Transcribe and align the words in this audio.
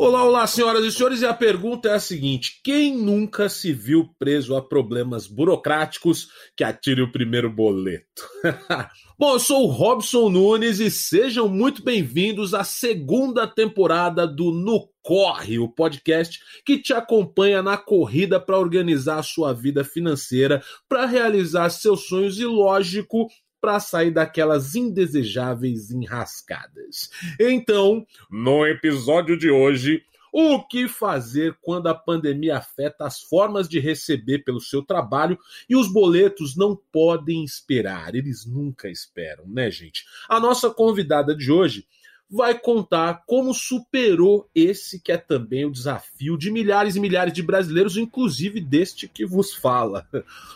Olá, 0.00 0.22
olá, 0.22 0.46
senhoras 0.46 0.84
e 0.84 0.92
senhores, 0.92 1.22
e 1.22 1.26
a 1.26 1.34
pergunta 1.34 1.88
é 1.88 1.94
a 1.94 1.98
seguinte: 1.98 2.60
quem 2.62 2.96
nunca 2.96 3.48
se 3.48 3.72
viu 3.72 4.08
preso 4.16 4.54
a 4.54 4.62
problemas 4.62 5.26
burocráticos 5.26 6.28
que 6.56 6.62
atire 6.62 7.02
o 7.02 7.10
primeiro 7.10 7.50
boleto? 7.50 8.22
Bom, 9.18 9.32
eu 9.32 9.40
sou 9.40 9.64
o 9.64 9.72
Robson 9.72 10.28
Nunes 10.28 10.78
e 10.78 10.88
sejam 10.88 11.48
muito 11.48 11.82
bem-vindos 11.82 12.54
à 12.54 12.62
segunda 12.62 13.44
temporada 13.44 14.24
do 14.24 14.52
No 14.52 14.88
Corre, 15.02 15.58
o 15.58 15.68
podcast 15.68 16.38
que 16.64 16.80
te 16.80 16.92
acompanha 16.92 17.60
na 17.60 17.76
corrida 17.76 18.38
para 18.38 18.56
organizar 18.56 19.18
a 19.18 19.24
sua 19.24 19.52
vida 19.52 19.82
financeira, 19.82 20.62
para 20.88 21.06
realizar 21.06 21.70
seus 21.70 22.06
sonhos 22.06 22.38
e, 22.38 22.44
lógico, 22.44 23.26
para 23.60 23.80
sair 23.80 24.10
daquelas 24.10 24.74
indesejáveis 24.74 25.90
enrascadas. 25.90 27.10
Então, 27.38 28.06
no 28.30 28.66
episódio 28.66 29.36
de 29.36 29.50
hoje, 29.50 30.02
o 30.32 30.62
que 30.62 30.86
fazer 30.86 31.56
quando 31.62 31.88
a 31.88 31.94
pandemia 31.94 32.58
afeta 32.58 33.06
as 33.06 33.20
formas 33.20 33.68
de 33.68 33.80
receber 33.80 34.40
pelo 34.40 34.60
seu 34.60 34.82
trabalho 34.82 35.38
e 35.68 35.74
os 35.74 35.90
boletos 35.90 36.56
não 36.56 36.76
podem 36.92 37.42
esperar? 37.42 38.14
Eles 38.14 38.44
nunca 38.44 38.88
esperam, 38.88 39.46
né, 39.46 39.70
gente? 39.70 40.04
A 40.28 40.38
nossa 40.38 40.70
convidada 40.70 41.34
de 41.34 41.50
hoje 41.50 41.86
vai 42.30 42.58
contar 42.58 43.24
como 43.26 43.54
superou 43.54 44.50
esse 44.54 45.00
que 45.00 45.10
é 45.10 45.16
também 45.16 45.64
o 45.64 45.72
desafio 45.72 46.36
de 46.36 46.50
milhares 46.50 46.94
e 46.94 47.00
milhares 47.00 47.32
de 47.32 47.42
brasileiros, 47.42 47.96
inclusive 47.96 48.60
deste 48.60 49.08
que 49.08 49.24
vos 49.24 49.54
fala. 49.54 50.06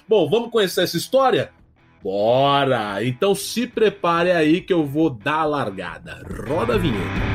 Bom, 0.07 0.29
vamos 0.29 0.51
conhecer 0.51 0.83
essa 0.83 0.99
história? 0.99 1.51
Bora! 2.03 3.05
Então 3.05 3.33
se 3.35 3.67
prepare 3.67 4.33
aí 4.33 4.61
que 4.61 4.73
eu 4.73 4.85
vou 4.85 5.09
dar 5.09 5.41
a 5.41 5.45
largada. 5.45 6.21
Roda 6.49 6.75
a 6.75 6.79
vinheta. 6.79 7.33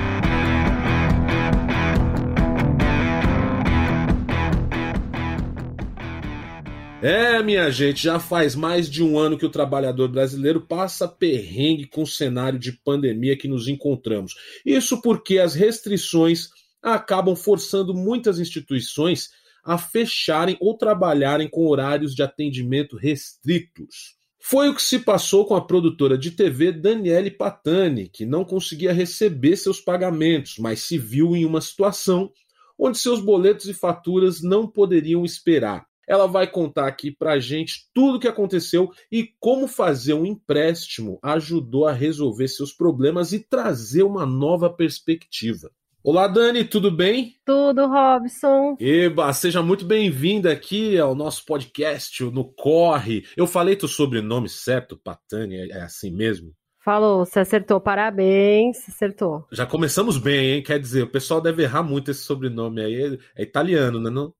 É, 7.02 7.42
minha 7.44 7.70
gente, 7.72 8.04
já 8.04 8.20
faz 8.20 8.56
mais 8.56 8.90
de 8.90 9.04
um 9.04 9.18
ano 9.18 9.38
que 9.38 9.46
o 9.46 9.52
trabalhador 9.52 10.10
brasileiro 10.10 10.60
passa 10.60 11.08
perrengue 11.08 11.86
com 11.86 12.02
o 12.02 12.08
cenário 12.08 12.58
de 12.60 12.74
pandemia 12.74 13.38
que 13.38 13.48
nos 13.48 13.68
encontramos. 13.70 14.34
Isso 14.66 15.02
porque 15.02 15.38
as 15.38 15.54
restrições 15.54 16.50
acabam 16.82 17.36
forçando 17.36 17.94
muitas 17.94 18.40
instituições 18.40 19.30
a 19.64 19.78
fecharem 19.78 20.58
ou 20.60 20.76
trabalharem 20.76 21.48
com 21.48 21.68
horários 21.68 22.16
de 22.16 22.24
atendimento 22.24 22.98
restritos. 22.98 24.17
Foi 24.50 24.70
o 24.70 24.74
que 24.74 24.82
se 24.82 25.00
passou 25.00 25.46
com 25.46 25.56
a 25.56 25.62
produtora 25.68 26.18
de 26.18 26.32
TV 26.32 26.72
Daniele 26.72 27.30
Patani, 27.30 28.08
que 28.08 28.26
não 28.26 28.46
conseguia 28.46 28.94
receber 28.94 29.58
seus 29.58 29.82
pagamentos, 29.82 30.56
mas 30.58 30.84
se 30.84 30.98
viu 30.98 31.36
em 31.36 31.44
uma 31.44 31.60
situação 31.60 32.32
onde 32.80 32.98
seus 32.98 33.20
boletos 33.20 33.68
e 33.68 33.74
faturas 33.74 34.42
não 34.42 34.66
poderiam 34.66 35.26
esperar. 35.26 35.86
Ela 36.08 36.28
vai 36.28 36.50
contar 36.50 36.88
aqui 36.88 37.12
pra 37.12 37.40
gente 37.40 37.90
tudo 37.94 38.16
o 38.16 38.20
que 38.22 38.28
aconteceu 38.30 38.90
e 39.12 39.34
como 39.38 39.68
fazer 39.68 40.14
um 40.14 40.26
empréstimo 40.26 41.20
ajudou 41.22 41.86
a 41.86 41.92
resolver 41.92 42.48
seus 42.48 42.72
problemas 42.72 43.34
e 43.34 43.40
trazer 43.40 44.04
uma 44.04 44.26
nova 44.26 44.70
perspectiva. 44.70 45.70
Olá, 46.10 46.26
Dani, 46.26 46.64
tudo 46.64 46.90
bem? 46.90 47.36
Tudo, 47.46 47.86
Robson. 47.86 48.78
Eba, 48.80 49.34
seja 49.34 49.62
muito 49.62 49.84
bem-vinda 49.84 50.50
aqui 50.50 50.98
ao 50.98 51.14
nosso 51.14 51.44
podcast, 51.44 52.24
no 52.24 52.46
Corre. 52.46 53.26
Eu 53.36 53.46
falei 53.46 53.76
teu 53.76 53.90
sobrenome 53.90 54.48
certo, 54.48 54.96
Patani, 54.96 55.70
é 55.70 55.82
assim 55.82 56.10
mesmo? 56.10 56.54
Falou, 56.80 57.26
você 57.26 57.42
acertou, 57.42 57.82
parabéns, 57.82 58.88
acertou. 58.88 59.46
Já 59.52 59.66
começamos 59.66 60.18
bem, 60.18 60.54
hein? 60.54 60.64
Quer 60.64 60.80
dizer, 60.80 61.04
o 61.04 61.12
pessoal 61.12 61.42
deve 61.42 61.64
errar 61.64 61.84
muito 61.84 62.10
esse 62.10 62.22
sobrenome 62.22 62.82
aí, 62.82 63.20
é 63.36 63.44
italiano, 63.44 64.00
né? 64.00 64.10
Não? 64.10 64.34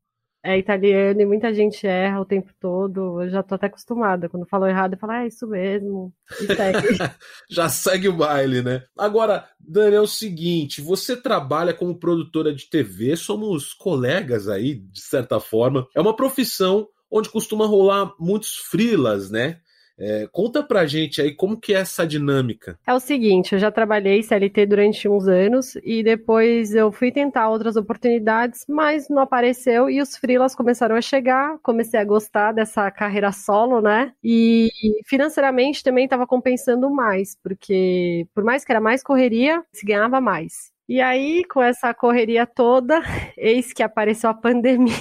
É 0.48 0.58
italiano 0.58 1.20
e 1.20 1.26
muita 1.26 1.54
gente 1.54 1.86
erra 1.86 2.22
o 2.22 2.26
tempo 2.26 2.54
todo. 2.58 3.22
Eu 3.22 3.30
já 3.30 3.44
tô 3.44 3.56
até 3.56 3.68
acostumada. 3.68 4.30
Quando 4.30 4.46
falou 4.46 4.68
errado, 4.68 4.94
eu 4.94 4.98
falo, 4.98 5.12
ah, 5.12 5.24
é 5.24 5.28
isso 5.28 5.46
mesmo. 5.46 6.14
Segue. 6.30 6.88
já 7.52 7.68
segue 7.68 8.08
o 8.08 8.16
baile, 8.16 8.62
né? 8.62 8.84
Agora, 8.98 9.46
Dani, 9.60 9.98
é 9.98 10.02
o 10.02 10.08
seguinte: 10.08 10.82
você 10.82 11.18
trabalha 11.18 11.74
como 11.74 12.00
produtora 12.00 12.56
de 12.56 12.70
TV, 12.70 13.18
somos 13.18 13.74
colegas 13.74 14.48
aí, 14.48 14.76
de 14.76 15.02
certa 15.02 15.38
forma. 15.38 15.86
É 15.94 16.00
uma 16.00 16.16
profissão 16.16 16.88
onde 17.12 17.30
costuma 17.30 17.66
rolar 17.66 18.14
muitos 18.18 18.56
frilas, 18.56 19.30
né? 19.30 19.60
É, 20.00 20.28
conta 20.32 20.62
pra 20.62 20.86
gente 20.86 21.22
aí 21.22 21.34
como 21.34 21.60
que 21.60 21.74
é 21.74 21.80
essa 21.80 22.06
dinâmica. 22.06 22.78
É 22.86 22.94
o 22.94 23.00
seguinte, 23.00 23.54
eu 23.54 23.60
já 23.60 23.72
trabalhei 23.72 24.22
CLT 24.22 24.66
durante 24.66 25.10
uns 25.10 25.28
anos 25.28 25.76
e 25.84 26.04
depois 26.04 26.76
eu 26.76 26.92
fui 26.92 27.12
tentar 27.12 27.50
outras 27.50 27.76
oportunidades, 27.76 28.64
mas 28.68 29.10
não 29.10 29.22
apareceu 29.22 29.90
e 29.90 30.02
os 30.02 30.16
freelas 30.16 30.56
começaram 30.56 30.96
a 30.96 31.02
chegar, 31.02 31.58
comecei 31.64 32.00
a 32.00 32.06
gostar 32.06 32.52
dessa 32.52 32.90
carreira 32.92 33.32
solo, 33.32 33.82
né? 33.82 34.14
E 34.24 34.70
financeiramente 35.06 35.84
também 35.84 36.06
estava 36.06 36.28
compensando 36.28 36.90
mais, 36.90 37.36
porque 37.42 38.28
por 38.34 38.44
mais 38.44 38.64
que 38.64 38.72
era 38.72 38.82
mais 38.82 39.02
correria, 39.02 39.64
se 39.74 39.86
ganhava 39.86 40.22
mais. 40.22 40.72
E 40.88 41.02
aí, 41.02 41.44
com 41.46 41.62
essa 41.62 41.94
correria 41.94 42.46
toda, 42.46 43.02
eis 43.38 43.74
que 43.74 43.84
apareceu 43.84 44.30
a 44.30 44.34
pandemia 44.34 44.96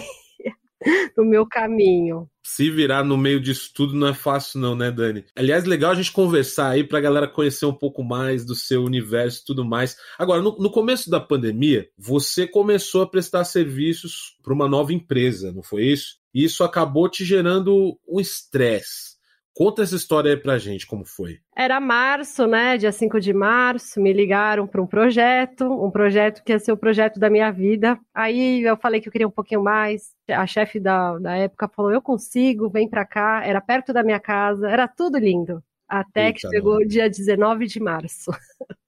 no 1.17 1.25
meu 1.25 1.47
caminho. 1.47 2.29
Se 2.45 2.71
virar 2.71 3.05
no 3.05 3.17
meio 3.17 3.41
disso 3.41 3.71
tudo 3.75 3.95
não 3.95 4.09
é 4.09 4.15
fácil, 4.15 4.61
não, 4.61 4.77
né, 4.77 4.91
Dani? 4.91 5.25
Aliás, 5.37 5.65
legal 5.65 5.91
a 5.91 5.95
gente 5.95 6.13
conversar 6.13 6.71
aí 6.71 6.85
pra 6.85 7.01
galera 7.01 7.27
conhecer 7.27 7.67
um 7.67 7.75
pouco 7.75 8.05
mais 8.05 8.45
do 8.45 8.55
seu 8.55 8.85
universo 8.85 9.43
e 9.43 9.45
tudo 9.45 9.65
mais. 9.65 9.97
Agora, 10.19 10.41
no, 10.41 10.57
no 10.59 10.71
começo 10.71 11.11
da 11.11 11.21
pandemia, 11.21 11.89
você 11.99 12.47
começou 12.47 13.03
a 13.03 13.07
prestar 13.07 13.45
serviços 13.45 14.37
para 14.43 14.55
uma 14.55 14.69
nova 14.69 14.93
empresa, 14.93 15.53
não 15.53 15.63
foi 15.63 15.87
isso? 15.87 16.17
E 16.33 16.45
isso 16.45 16.63
acabou 16.63 17.09
te 17.09 17.25
gerando 17.25 17.99
um 18.09 18.21
estresse. 18.21 19.16
Conta 19.57 19.83
essa 19.83 19.97
história 19.97 20.33
aí 20.33 20.37
pra 20.37 20.59
gente, 20.59 20.87
como 20.87 21.03
foi. 21.03 21.39
Era 21.57 21.81
março, 21.81 22.47
né? 22.47 22.77
Dia 22.77 22.93
5 22.93 23.19
de 23.19 23.33
março, 23.33 23.99
me 24.03 24.13
ligaram 24.13 24.67
para 24.67 24.83
um 24.83 24.87
projeto, 24.87 25.65
um 25.65 25.91
projeto 25.91 26.45
que 26.45 26.53
ia 26.53 26.59
ser 26.59 26.73
o 26.73 26.77
projeto 26.77 27.19
da 27.19 27.31
minha 27.31 27.51
vida. 27.51 27.99
Aí 28.13 28.61
eu 28.61 28.77
falei 28.77 29.01
que 29.01 29.09
eu 29.09 29.13
queria 29.13 29.27
um 29.27 29.31
pouquinho 29.31 29.63
mais. 29.63 30.15
A 30.29 30.47
chefe 30.47 30.79
da, 30.79 31.19
da 31.19 31.37
época 31.37 31.71
falou: 31.75 31.91
Eu 31.91 32.03
consigo, 32.03 32.69
vem 32.69 32.87
pra 32.87 33.07
cá. 33.07 33.43
Era 33.47 33.59
perto 33.63 33.95
da 33.95 34.03
minha 34.03 34.21
casa, 34.21 34.69
era 34.69 34.87
tudo 34.87 35.17
lindo. 35.17 35.65
Até 35.89 36.27
Eita 36.27 36.35
que 36.35 36.49
chegou 36.51 36.77
o 36.77 36.87
dia 36.87 37.09
19 37.09 37.67
de 37.67 37.81
março. 37.81 38.31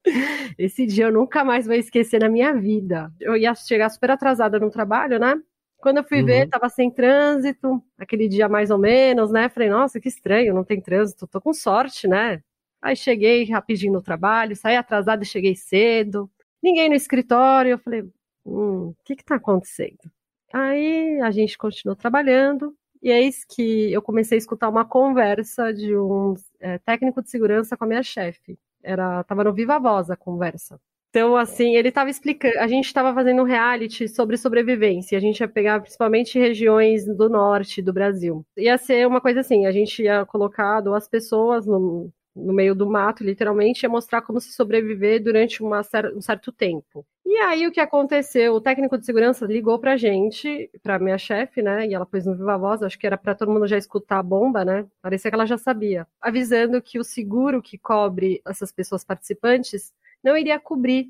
Esse 0.58 0.84
dia 0.84 1.06
eu 1.06 1.12
nunca 1.12 1.44
mais 1.44 1.64
vou 1.64 1.76
esquecer 1.76 2.20
na 2.20 2.28
minha 2.28 2.52
vida. 2.52 3.10
Eu 3.18 3.38
ia 3.38 3.54
chegar 3.54 3.88
super 3.88 4.10
atrasada 4.10 4.58
no 4.58 4.70
trabalho, 4.70 5.18
né? 5.18 5.34
Quando 5.78 5.98
eu 5.98 6.04
fui 6.04 6.20
uhum. 6.20 6.26
ver, 6.26 6.48
tava 6.48 6.68
sem 6.68 6.90
trânsito, 6.90 7.82
aquele 7.96 8.28
dia 8.28 8.48
mais 8.48 8.70
ou 8.70 8.78
menos, 8.78 9.30
né? 9.30 9.48
Falei, 9.48 9.68
nossa, 9.68 10.00
que 10.00 10.08
estranho, 10.08 10.54
não 10.54 10.64
tem 10.64 10.80
trânsito, 10.80 11.26
tô 11.26 11.40
com 11.40 11.52
sorte, 11.52 12.08
né? 12.08 12.42
Aí 12.82 12.96
cheguei 12.96 13.44
rapidinho 13.44 13.92
no 13.92 14.02
trabalho, 14.02 14.56
saí 14.56 14.76
atrasada 14.76 15.22
e 15.22 15.26
cheguei 15.26 15.54
cedo. 15.54 16.30
Ninguém 16.62 16.88
no 16.88 16.94
escritório, 16.94 17.72
eu 17.72 17.78
falei, 17.78 18.02
hum, 18.44 18.88
o 18.88 18.96
que 19.04 19.16
que 19.16 19.24
tá 19.24 19.36
acontecendo? 19.36 20.10
Aí 20.52 21.20
a 21.20 21.30
gente 21.30 21.56
continuou 21.58 21.94
trabalhando, 21.96 22.74
e 23.02 23.10
eis 23.10 23.44
que 23.44 23.92
eu 23.92 24.02
comecei 24.02 24.36
a 24.36 24.40
escutar 24.40 24.68
uma 24.68 24.84
conversa 24.84 25.72
de 25.72 25.96
um 25.96 26.34
é, 26.60 26.78
técnico 26.78 27.22
de 27.22 27.30
segurança 27.30 27.76
com 27.76 27.84
a 27.84 27.88
minha 27.88 28.02
chefe. 28.02 28.58
Era, 28.82 29.22
tava 29.24 29.44
no 29.44 29.52
Viva 29.52 29.78
Voz 29.78 30.10
a 30.10 30.16
conversa. 30.16 30.80
Então, 31.10 31.36
assim, 31.36 31.74
ele 31.74 31.88
estava 31.88 32.10
explicando. 32.10 32.58
A 32.58 32.66
gente 32.66 32.86
estava 32.86 33.14
fazendo 33.14 33.42
um 33.42 33.44
reality 33.44 34.08
sobre 34.08 34.36
sobrevivência. 34.36 35.16
A 35.16 35.20
gente 35.20 35.40
ia 35.40 35.48
pegar 35.48 35.80
principalmente 35.80 36.38
regiões 36.38 37.06
do 37.06 37.28
norte 37.28 37.80
do 37.80 37.92
Brasil. 37.92 38.44
Ia 38.56 38.76
ser 38.76 39.06
uma 39.06 39.20
coisa 39.20 39.40
assim: 39.40 39.66
a 39.66 39.72
gente 39.72 40.02
ia 40.02 40.26
colocar 40.26 40.80
duas 40.80 41.08
pessoas 41.08 41.66
no, 41.66 42.12
no 42.36 42.52
meio 42.52 42.74
do 42.74 42.88
mato, 42.88 43.24
literalmente, 43.24 43.82
ia 43.82 43.88
mostrar 43.88 44.22
como 44.22 44.40
se 44.40 44.52
sobreviver 44.52 45.22
durante 45.22 45.62
uma, 45.62 45.82
um 46.14 46.20
certo 46.20 46.52
tempo. 46.52 47.04
E 47.24 47.36
aí 47.38 47.66
o 47.66 47.72
que 47.72 47.80
aconteceu? 47.80 48.54
O 48.54 48.60
técnico 48.60 48.96
de 48.96 49.04
segurança 49.04 49.44
ligou 49.44 49.78
pra 49.78 49.96
gente, 49.96 50.70
pra 50.82 50.98
minha 50.98 51.18
chefe, 51.18 51.60
né? 51.60 51.86
E 51.86 51.94
ela 51.94 52.06
pôs 52.06 52.24
no 52.24 52.34
viva 52.34 52.56
voz, 52.56 52.82
acho 52.82 52.98
que 52.98 53.06
era 53.06 53.18
para 53.18 53.34
todo 53.34 53.52
mundo 53.52 53.66
já 53.66 53.76
escutar 53.76 54.18
a 54.18 54.22
bomba, 54.22 54.64
né? 54.64 54.86
Parecia 55.02 55.30
que 55.30 55.34
ela 55.34 55.46
já 55.46 55.58
sabia. 55.58 56.06
Avisando 56.20 56.80
que 56.80 56.98
o 56.98 57.04
seguro 57.04 57.60
que 57.60 57.76
cobre 57.76 58.40
essas 58.46 58.72
pessoas 58.72 59.04
participantes 59.04 59.92
não 60.22 60.36
iria 60.36 60.58
cobrir, 60.58 61.08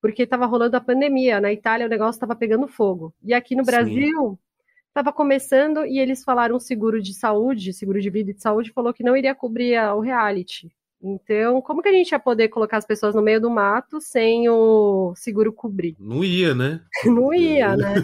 porque 0.00 0.22
estava 0.22 0.46
rolando 0.46 0.76
a 0.76 0.80
pandemia. 0.80 1.40
Na 1.40 1.52
Itália 1.52 1.86
o 1.86 1.90
negócio 1.90 2.16
estava 2.16 2.36
pegando 2.36 2.68
fogo. 2.68 3.14
E 3.22 3.34
aqui 3.34 3.54
no 3.54 3.64
Brasil 3.64 4.38
estava 4.88 5.12
começando 5.12 5.84
e 5.84 5.98
eles 5.98 6.24
falaram 6.24 6.58
seguro 6.58 7.00
de 7.00 7.14
saúde, 7.14 7.72
seguro 7.72 8.00
de 8.00 8.10
vida 8.10 8.30
e 8.30 8.34
de 8.34 8.42
saúde, 8.42 8.72
falou 8.72 8.92
que 8.92 9.04
não 9.04 9.16
iria 9.16 9.34
cobrir 9.34 9.78
o 9.94 10.00
reality. 10.00 10.72
Então, 11.00 11.62
como 11.62 11.80
que 11.80 11.88
a 11.88 11.92
gente 11.92 12.10
ia 12.10 12.18
poder 12.18 12.48
colocar 12.48 12.76
as 12.76 12.86
pessoas 12.86 13.14
no 13.14 13.22
meio 13.22 13.40
do 13.40 13.48
mato 13.48 14.00
sem 14.00 14.48
o 14.48 15.12
seguro 15.14 15.52
cobrir? 15.52 15.96
Não 15.98 16.24
ia, 16.24 16.54
né? 16.54 16.80
não 17.06 17.32
ia, 17.32 17.76
né? 17.76 17.94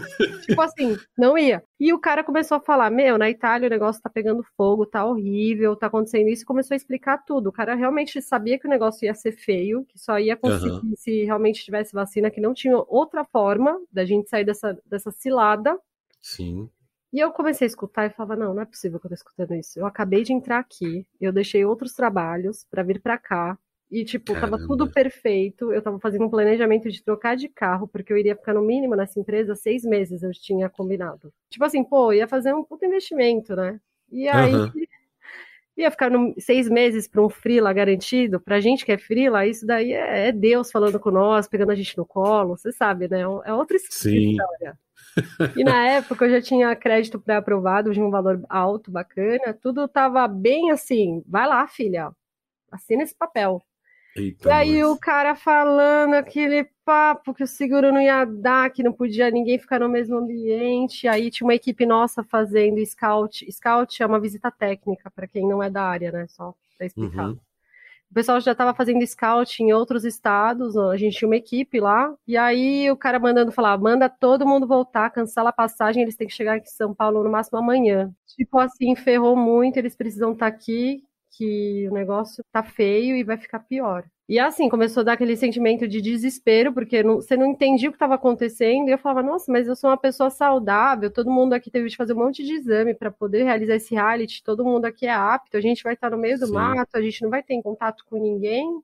tipo 0.45 0.61
assim, 0.61 0.97
não 1.17 1.37
ia. 1.37 1.61
E 1.77 1.91
o 1.93 1.99
cara 1.99 2.23
começou 2.23 2.57
a 2.57 2.61
falar: 2.61 2.89
Meu, 2.89 3.17
na 3.17 3.29
Itália 3.29 3.67
o 3.67 3.69
negócio 3.69 4.01
tá 4.01 4.09
pegando 4.09 4.45
fogo, 4.55 4.85
tá 4.85 5.05
horrível, 5.05 5.75
tá 5.75 5.87
acontecendo 5.87 6.29
isso. 6.29 6.43
E 6.43 6.45
começou 6.45 6.73
a 6.73 6.77
explicar 6.77 7.17
tudo. 7.25 7.49
O 7.49 7.53
cara 7.53 7.75
realmente 7.75 8.21
sabia 8.21 8.57
que 8.57 8.67
o 8.67 8.69
negócio 8.69 9.05
ia 9.05 9.13
ser 9.13 9.33
feio, 9.33 9.85
que 9.85 9.99
só 9.99 10.17
ia 10.17 10.37
conseguir 10.37 10.71
uhum. 10.71 10.93
se 10.95 11.25
realmente 11.25 11.63
tivesse 11.63 11.93
vacina, 11.93 12.31
que 12.31 12.39
não 12.39 12.53
tinha 12.53 12.77
outra 12.87 13.25
forma 13.25 13.77
da 13.91 14.05
gente 14.05 14.29
sair 14.29 14.45
dessa, 14.45 14.77
dessa 14.85 15.11
cilada. 15.11 15.77
Sim. 16.21 16.69
E 17.15 17.19
eu 17.21 17.31
comecei 17.31 17.65
a 17.65 17.69
escutar 17.69 18.05
e 18.05 18.09
falava: 18.09 18.35
não, 18.35 18.53
não 18.53 18.61
é 18.61 18.65
possível 18.65 18.99
que 18.99 19.05
eu 19.05 19.09
tô 19.09 19.15
escutando 19.15 19.55
isso. 19.55 19.79
Eu 19.79 19.85
acabei 19.85 20.21
de 20.21 20.33
entrar 20.33 20.59
aqui, 20.59 21.07
eu 21.21 21.31
deixei 21.31 21.63
outros 21.63 21.93
trabalhos 21.93 22.65
para 22.69 22.83
vir 22.83 22.99
para 22.99 23.17
cá. 23.17 23.57
E, 23.89 24.03
tipo, 24.03 24.33
Caramba. 24.33 24.57
tava 24.57 24.67
tudo 24.67 24.91
perfeito. 24.91 25.71
Eu 25.71 25.81
tava 25.81 25.97
fazendo 25.97 26.25
um 26.25 26.29
planejamento 26.29 26.91
de 26.91 27.01
trocar 27.01 27.37
de 27.37 27.47
carro, 27.47 27.87
porque 27.87 28.11
eu 28.11 28.17
iria 28.17 28.35
ficar 28.35 28.53
no 28.53 28.61
mínimo 28.61 28.97
nessa 28.97 29.17
empresa 29.17 29.55
seis 29.55 29.85
meses, 29.85 30.23
eu 30.23 30.31
tinha 30.33 30.69
combinado. 30.69 31.31
Tipo 31.49 31.63
assim, 31.63 31.85
pô, 31.85 32.11
ia 32.11 32.27
fazer 32.27 32.53
um 32.53 32.65
puto 32.65 32.83
investimento, 32.83 33.55
né? 33.55 33.79
E 34.11 34.27
aí. 34.27 34.53
Uhum. 34.53 34.71
Ia 35.77 35.91
ficar 35.91 36.09
no, 36.09 36.33
seis 36.39 36.69
meses 36.69 37.05
para 37.05 37.21
um 37.21 37.27
frila 37.27 37.73
garantido, 37.73 38.39
pra 38.39 38.61
gente 38.61 38.85
que 38.85 38.93
é 38.93 38.97
frila, 38.97 39.45
isso 39.45 39.65
daí 39.65 39.91
é, 39.91 40.29
é, 40.29 40.31
Deus 40.31 40.71
falando 40.71 40.97
com 40.97 41.11
nós, 41.11 41.49
pegando 41.49 41.71
a 41.73 41.75
gente 41.75 41.97
no 41.97 42.05
colo, 42.05 42.55
você 42.55 42.71
sabe, 42.71 43.09
né? 43.09 43.23
É 43.43 43.53
outra 43.53 43.75
história. 43.75 44.79
E 45.55 45.63
na 45.63 45.85
época 45.89 46.25
eu 46.25 46.31
já 46.31 46.41
tinha 46.41 46.75
crédito 46.75 47.19
pré-aprovado 47.19 47.93
de 47.93 48.01
um 48.01 48.09
valor 48.09 48.43
alto, 48.49 48.91
bacana, 48.91 49.53
tudo 49.53 49.87
tava 49.87 50.27
bem 50.27 50.71
assim, 50.71 51.23
vai 51.27 51.47
lá, 51.47 51.67
filha, 51.67 52.11
assina 52.71 53.03
esse 53.03 53.15
papel. 53.15 53.61
Eita, 54.15 54.47
e 54.47 54.51
aí 54.51 54.83
o 54.83 54.97
cara 54.97 55.35
falando 55.35 56.13
aquele 56.13 56.69
papo 56.85 57.33
que 57.33 57.43
o 57.43 57.47
seguro 57.47 57.91
não 57.91 58.01
ia 58.01 58.23
dar, 58.23 58.69
que 58.69 58.81
não 58.81 58.93
podia 58.93 59.29
ninguém 59.29 59.59
ficar 59.59 59.81
no 59.81 59.89
mesmo 59.89 60.17
ambiente. 60.17 61.05
Aí 61.05 61.29
tinha 61.29 61.45
uma 61.45 61.55
equipe 61.55 61.85
nossa 61.85 62.23
fazendo 62.23 62.85
scout. 62.85 63.45
Scout 63.51 64.01
é 64.01 64.05
uma 64.05 64.19
visita 64.19 64.49
técnica, 64.49 65.11
para 65.11 65.27
quem 65.27 65.45
não 65.45 65.61
é 65.61 65.69
da 65.69 65.83
área, 65.83 66.13
né? 66.13 66.27
Só 66.29 66.53
para 66.77 66.87
explicar. 66.87 67.27
Uhum. 67.27 67.39
O 68.09 68.13
pessoal 68.13 68.39
já 68.39 68.53
estava 68.53 68.73
fazendo 68.73 69.05
scout 69.05 69.61
em 69.61 69.73
outros 69.73 70.05
estados, 70.05 70.77
a 70.77 70.95
gente 70.95 71.17
tinha 71.17 71.27
uma 71.27 71.35
equipe 71.35 71.79
lá, 71.79 72.13
e 72.25 72.37
aí 72.37 72.89
o 72.89 72.95
cara 72.95 73.19
mandando 73.19 73.51
falar, 73.51 73.77
manda 73.77 74.07
todo 74.07 74.47
mundo 74.47 74.67
voltar, 74.67 75.09
cancela 75.09 75.49
a 75.49 75.53
passagem, 75.53 76.03
eles 76.03 76.15
têm 76.15 76.27
que 76.27 76.33
chegar 76.33 76.55
aqui 76.55 76.67
em 76.69 76.71
São 76.71 76.93
Paulo 76.93 77.23
no 77.23 77.31
máximo 77.31 77.57
amanhã. 77.57 78.13
Tipo 78.27 78.59
assim, 78.59 78.95
ferrou 78.95 79.35
muito, 79.35 79.77
eles 79.77 79.95
precisam 79.95 80.31
estar 80.31 80.49
tá 80.49 80.55
aqui, 80.55 81.03
que 81.37 81.87
o 81.89 81.93
negócio 81.93 82.43
tá 82.51 82.63
feio 82.63 83.15
e 83.15 83.23
vai 83.23 83.37
ficar 83.37 83.59
pior. 83.59 84.05
E 84.27 84.39
assim, 84.39 84.67
começou 84.69 85.01
a 85.01 85.03
dar 85.03 85.13
aquele 85.13 85.37
sentimento 85.37 85.87
de 85.87 86.01
desespero, 86.01 86.73
porque 86.73 87.03
não, 87.03 87.17
você 87.17 87.37
não 87.37 87.45
entendia 87.45 87.89
o 87.89 87.91
que 87.91 87.95
estava 87.95 88.15
acontecendo, 88.15 88.87
e 88.87 88.91
eu 88.91 88.97
falava, 88.97 89.21
nossa, 89.21 89.51
mas 89.51 89.67
eu 89.67 89.75
sou 89.75 89.89
uma 89.89 89.97
pessoa 89.97 90.31
saudável, 90.31 91.11
todo 91.11 91.29
mundo 91.29 91.53
aqui 91.53 91.69
teve 91.69 91.89
de 91.89 91.95
fazer 91.95 92.13
um 92.13 92.17
monte 92.17 92.43
de 92.43 92.53
exame 92.53 92.95
para 92.95 93.11
poder 93.11 93.43
realizar 93.43 93.75
esse 93.75 93.93
reality, 93.93 94.43
todo 94.43 94.65
mundo 94.65 94.85
aqui 94.85 95.05
é 95.05 95.11
apto, 95.11 95.55
a 95.55 95.61
gente 95.61 95.83
vai 95.83 95.93
estar 95.93 96.09
no 96.09 96.17
meio 96.17 96.39
do 96.39 96.47
Sim. 96.47 96.53
mato, 96.53 96.95
a 96.95 97.01
gente 97.01 97.21
não 97.21 97.29
vai 97.29 97.43
ter 97.43 97.61
contato 97.61 98.03
com 98.09 98.17
ninguém 98.17 98.81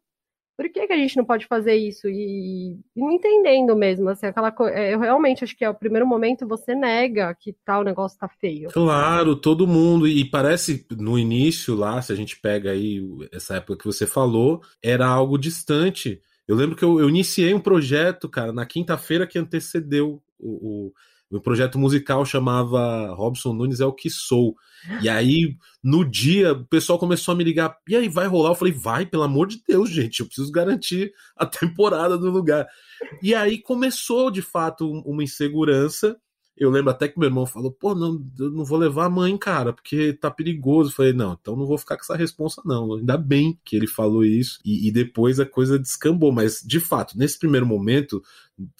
por 0.57 0.69
que, 0.69 0.85
que 0.85 0.93
a 0.93 0.97
gente 0.97 1.17
não 1.17 1.25
pode 1.25 1.47
fazer 1.47 1.75
isso? 1.75 2.07
E, 2.07 2.73
e 2.73 2.99
não 2.99 3.11
entendendo 3.11 3.75
mesmo, 3.75 4.09
assim, 4.09 4.27
aquela 4.27 4.51
coisa. 4.51 4.75
É, 4.75 4.93
eu 4.93 4.99
realmente 4.99 5.43
acho 5.43 5.55
que 5.55 5.65
é 5.65 5.69
o 5.69 5.75
primeiro 5.75 6.05
momento 6.05 6.47
você 6.47 6.75
nega 6.75 7.35
que 7.39 7.55
tal 7.65 7.83
negócio 7.83 8.19
tá 8.19 8.27
feio. 8.27 8.69
Claro, 8.69 9.35
todo 9.35 9.67
mundo. 9.67 10.07
E 10.07 10.23
parece 10.25 10.85
no 10.97 11.17
início 11.17 11.75
lá, 11.75 12.01
se 12.01 12.11
a 12.11 12.15
gente 12.15 12.39
pega 12.39 12.71
aí 12.71 13.01
essa 13.31 13.55
época 13.55 13.77
que 13.77 13.85
você 13.85 14.05
falou, 14.05 14.61
era 14.83 15.07
algo 15.07 15.37
distante. 15.37 16.21
Eu 16.47 16.55
lembro 16.55 16.75
que 16.75 16.83
eu, 16.83 16.99
eu 16.99 17.09
iniciei 17.09 17.53
um 17.53 17.59
projeto, 17.59 18.29
cara, 18.29 18.51
na 18.51 18.65
quinta-feira 18.65 19.25
que 19.25 19.39
antecedeu 19.39 20.21
o, 20.37 20.87
o 20.87 20.93
o 21.31 21.41
projeto 21.41 21.79
musical 21.79 22.25
chamava 22.25 23.13
Robson 23.13 23.53
Nunes 23.53 23.79
é 23.79 23.85
o 23.85 23.93
que 23.93 24.09
sou. 24.09 24.55
E 25.01 25.07
aí, 25.07 25.55
no 25.83 26.03
dia, 26.03 26.53
o 26.53 26.65
pessoal 26.65 26.99
começou 26.99 27.33
a 27.33 27.35
me 27.35 27.43
ligar. 27.43 27.77
E 27.87 27.95
aí, 27.95 28.09
vai 28.09 28.27
rolar? 28.27 28.51
Eu 28.51 28.55
falei, 28.55 28.73
vai, 28.73 29.05
pelo 29.05 29.23
amor 29.23 29.47
de 29.47 29.61
Deus, 29.67 29.89
gente. 29.89 30.19
Eu 30.19 30.25
preciso 30.25 30.51
garantir 30.51 31.13
a 31.37 31.45
temporada 31.45 32.17
do 32.17 32.29
lugar. 32.29 32.67
E 33.21 33.33
aí 33.33 33.61
começou, 33.61 34.31
de 34.31 34.41
fato, 34.41 34.89
uma 35.05 35.23
insegurança. 35.23 36.17
Eu 36.57 36.69
lembro 36.69 36.91
até 36.91 37.07
que 37.07 37.17
meu 37.17 37.27
irmão 37.27 37.45
falou: 37.45 37.71
pô, 37.71 37.95
não, 37.95 38.23
eu 38.37 38.51
não 38.51 38.65
vou 38.65 38.77
levar 38.77 39.05
a 39.05 39.09
mãe, 39.09 39.35
cara, 39.37 39.73
porque 39.73 40.13
tá 40.13 40.29
perigoso. 40.29 40.89
Eu 40.89 40.95
falei: 40.95 41.13
não, 41.13 41.37
então 41.39 41.55
não 41.55 41.65
vou 41.65 41.77
ficar 41.77 41.95
com 41.95 42.03
essa 42.03 42.15
responsa, 42.15 42.61
não. 42.65 42.95
Ainda 42.95 43.17
bem 43.17 43.59
que 43.63 43.75
ele 43.75 43.87
falou 43.87 44.23
isso. 44.23 44.59
E, 44.63 44.87
e 44.87 44.91
depois 44.91 45.39
a 45.39 45.45
coisa 45.45 45.79
descambou. 45.79 46.31
Mas, 46.31 46.61
de 46.61 46.79
fato, 46.79 47.17
nesse 47.17 47.39
primeiro 47.39 47.65
momento, 47.65 48.21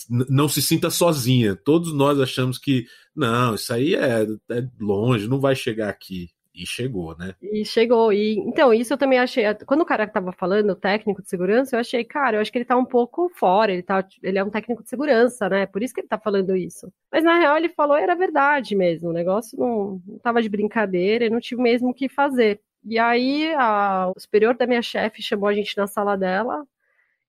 não 0.09 0.47
se 0.47 0.61
sinta 0.61 0.89
sozinha. 0.89 1.55
Todos 1.55 1.93
nós 1.93 2.19
achamos 2.19 2.57
que, 2.57 2.85
não, 3.15 3.55
isso 3.55 3.73
aí 3.73 3.95
é, 3.95 4.23
é 4.51 4.67
longe, 4.79 5.27
não 5.27 5.39
vai 5.39 5.55
chegar 5.55 5.89
aqui. 5.89 6.29
E 6.53 6.65
chegou, 6.65 7.17
né? 7.17 7.33
E 7.41 7.63
chegou. 7.63 8.11
E 8.11 8.37
então, 8.39 8.73
isso 8.73 8.91
eu 8.93 8.97
também 8.97 9.17
achei. 9.17 9.43
Quando 9.65 9.81
o 9.81 9.85
cara 9.85 10.05
tava 10.05 10.33
falando, 10.33 10.71
o 10.71 10.75
técnico 10.75 11.21
de 11.21 11.29
segurança, 11.29 11.75
eu 11.75 11.79
achei, 11.79 12.03
cara, 12.03 12.37
eu 12.37 12.41
acho 12.41 12.51
que 12.51 12.57
ele 12.57 12.65
tá 12.65 12.75
um 12.75 12.85
pouco 12.85 13.29
fora. 13.35 13.71
Ele, 13.71 13.81
tá, 13.81 14.05
ele 14.21 14.37
é 14.37 14.43
um 14.43 14.49
técnico 14.49 14.83
de 14.83 14.89
segurança, 14.89 15.47
né? 15.47 15.65
Por 15.65 15.81
isso 15.81 15.93
que 15.93 16.01
ele 16.01 16.09
tá 16.09 16.19
falando 16.19 16.55
isso. 16.55 16.91
Mas 17.11 17.23
na 17.23 17.39
real, 17.39 17.55
ele 17.55 17.69
falou 17.69 17.95
era 17.95 18.15
verdade 18.15 18.75
mesmo. 18.75 19.09
O 19.09 19.13
negócio 19.13 19.57
não, 19.57 20.01
não 20.05 20.19
tava 20.19 20.41
de 20.41 20.49
brincadeira, 20.49 21.25
e 21.25 21.29
não 21.29 21.39
tive 21.39 21.61
mesmo 21.61 21.89
o 21.89 21.93
que 21.93 22.09
fazer. 22.09 22.59
E 22.83 22.99
aí, 22.99 23.53
a, 23.53 24.11
o 24.15 24.19
superior 24.19 24.55
da 24.55 24.67
minha 24.67 24.81
chefe 24.81 25.21
chamou 25.21 25.47
a 25.47 25.53
gente 25.53 25.77
na 25.77 25.87
sala 25.87 26.17
dela 26.17 26.65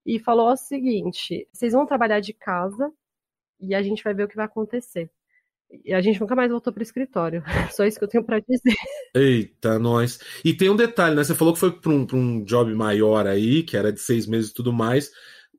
e 0.06 0.19
falou 0.19 0.50
o 0.50 0.56
seguinte: 0.56 1.48
vocês 1.52 1.72
vão 1.72 1.86
trabalhar 1.86 2.20
de 2.20 2.32
casa 2.32 2.92
e 3.60 3.74
a 3.74 3.82
gente 3.82 4.04
vai 4.04 4.14
ver 4.14 4.24
o 4.24 4.28
que 4.28 4.36
vai 4.36 4.46
acontecer. 4.46 5.10
E 5.84 5.94
a 5.94 6.00
gente 6.02 6.20
nunca 6.20 6.36
mais 6.36 6.50
voltou 6.50 6.72
para 6.72 6.80
o 6.80 6.82
escritório. 6.82 7.42
Só 7.76 7.84
isso 7.86 7.98
que 7.98 8.04
eu 8.04 8.08
tenho 8.08 8.24
para 8.24 8.40
dizer. 8.40 8.74
Eita, 9.14 9.79
nós. 9.79 10.19
E 10.44 10.55
tem 10.55 10.70
um 10.70 10.76
detalhe, 10.76 11.14
né? 11.14 11.23
Você 11.23 11.35
falou 11.35 11.53
que 11.53 11.61
foi 11.61 11.73
para 11.73 11.91
um, 11.91 12.06
um 12.12 12.44
job 12.44 12.73
maior 12.75 13.26
aí, 13.26 13.62
que 13.62 13.76
era 13.76 13.93
de 13.93 14.00
seis 14.00 14.26
meses 14.26 14.50
e 14.50 14.55
tudo 14.55 14.73
mais. 14.73 15.11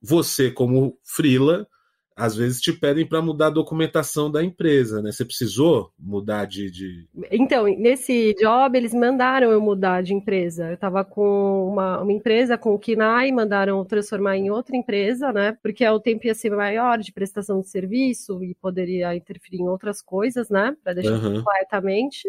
Você, 0.01 0.51
como 0.51 0.97
frila, 1.03 1.67
às 2.15 2.35
vezes 2.35 2.61
te 2.61 2.71
pedem 2.71 3.07
para 3.07 3.21
mudar 3.21 3.47
a 3.47 3.51
documentação 3.51 4.31
da 4.31 4.43
empresa, 4.43 5.01
né? 5.01 5.11
Você 5.11 5.25
precisou 5.25 5.91
mudar 5.97 6.45
de, 6.45 6.69
de, 6.69 7.07
Então, 7.31 7.65
nesse 7.65 8.35
job, 8.39 8.77
eles 8.77 8.93
mandaram 8.93 9.51
eu 9.51 9.59
mudar 9.59 10.01
de 10.03 10.13
empresa. 10.13 10.67
Eu 10.67 10.75
estava 10.75 11.03
com 11.03 11.69
uma, 11.69 12.01
uma, 12.01 12.11
empresa 12.11 12.57
com 12.57 12.73
o 12.73 12.79
KINAI, 12.79 13.31
mandaram 13.31 13.83
transformar 13.85 14.37
em 14.37 14.49
outra 14.51 14.75
empresa, 14.75 15.31
né? 15.31 15.57
Porque 15.61 15.87
o 15.87 15.99
tempo 15.99 16.27
ia 16.27 16.35
ser 16.35 16.51
maior 16.51 16.99
de 16.99 17.11
prestação 17.11 17.61
de 17.61 17.69
serviço 17.69 18.43
e 18.43 18.55
poderia 18.55 19.15
interferir 19.15 19.61
em 19.61 19.67
outras 19.67 20.01
coisas, 20.01 20.49
né? 20.49 20.75
Para 20.83 20.93
deixar 20.93 21.13
uhum. 21.13 21.37
completamente. 21.37 22.27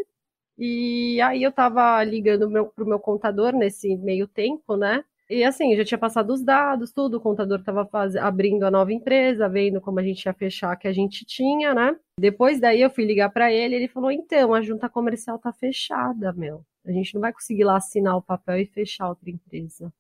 E 0.58 1.20
aí 1.20 1.42
eu 1.42 1.50
estava 1.50 2.02
ligando 2.04 2.48
para 2.70 2.84
o 2.84 2.86
meu 2.86 2.98
contador 3.00 3.52
nesse 3.52 3.96
meio 3.96 4.28
tempo, 4.28 4.76
né? 4.76 5.04
E 5.28 5.42
assim, 5.42 5.74
já 5.74 5.84
tinha 5.84 5.98
passado 5.98 6.30
os 6.32 6.42
dados, 6.44 6.92
tudo, 6.92 7.16
o 7.16 7.20
contador 7.20 7.58
estava 7.60 7.88
abrindo 8.20 8.64
a 8.64 8.70
nova 8.70 8.92
empresa, 8.92 9.48
vendo 9.48 9.80
como 9.80 9.98
a 9.98 10.02
gente 10.02 10.24
ia 10.26 10.34
fechar 10.34 10.76
que 10.76 10.86
a 10.86 10.92
gente 10.92 11.24
tinha, 11.24 11.74
né? 11.74 11.96
Depois 12.20 12.60
daí 12.60 12.80
eu 12.82 12.90
fui 12.90 13.04
ligar 13.04 13.30
para 13.30 13.52
ele, 13.52 13.74
ele 13.74 13.88
falou: 13.88 14.10
"Então, 14.12 14.54
a 14.54 14.60
junta 14.62 14.88
comercial 14.88 15.38
tá 15.38 15.52
fechada, 15.52 16.32
meu. 16.34 16.64
A 16.86 16.92
gente 16.92 17.14
não 17.14 17.20
vai 17.22 17.32
conseguir 17.32 17.64
lá 17.64 17.76
assinar 17.76 18.16
o 18.16 18.22
papel 18.22 18.58
e 18.60 18.66
fechar 18.66 19.08
outra 19.08 19.30
empresa. 19.30 19.92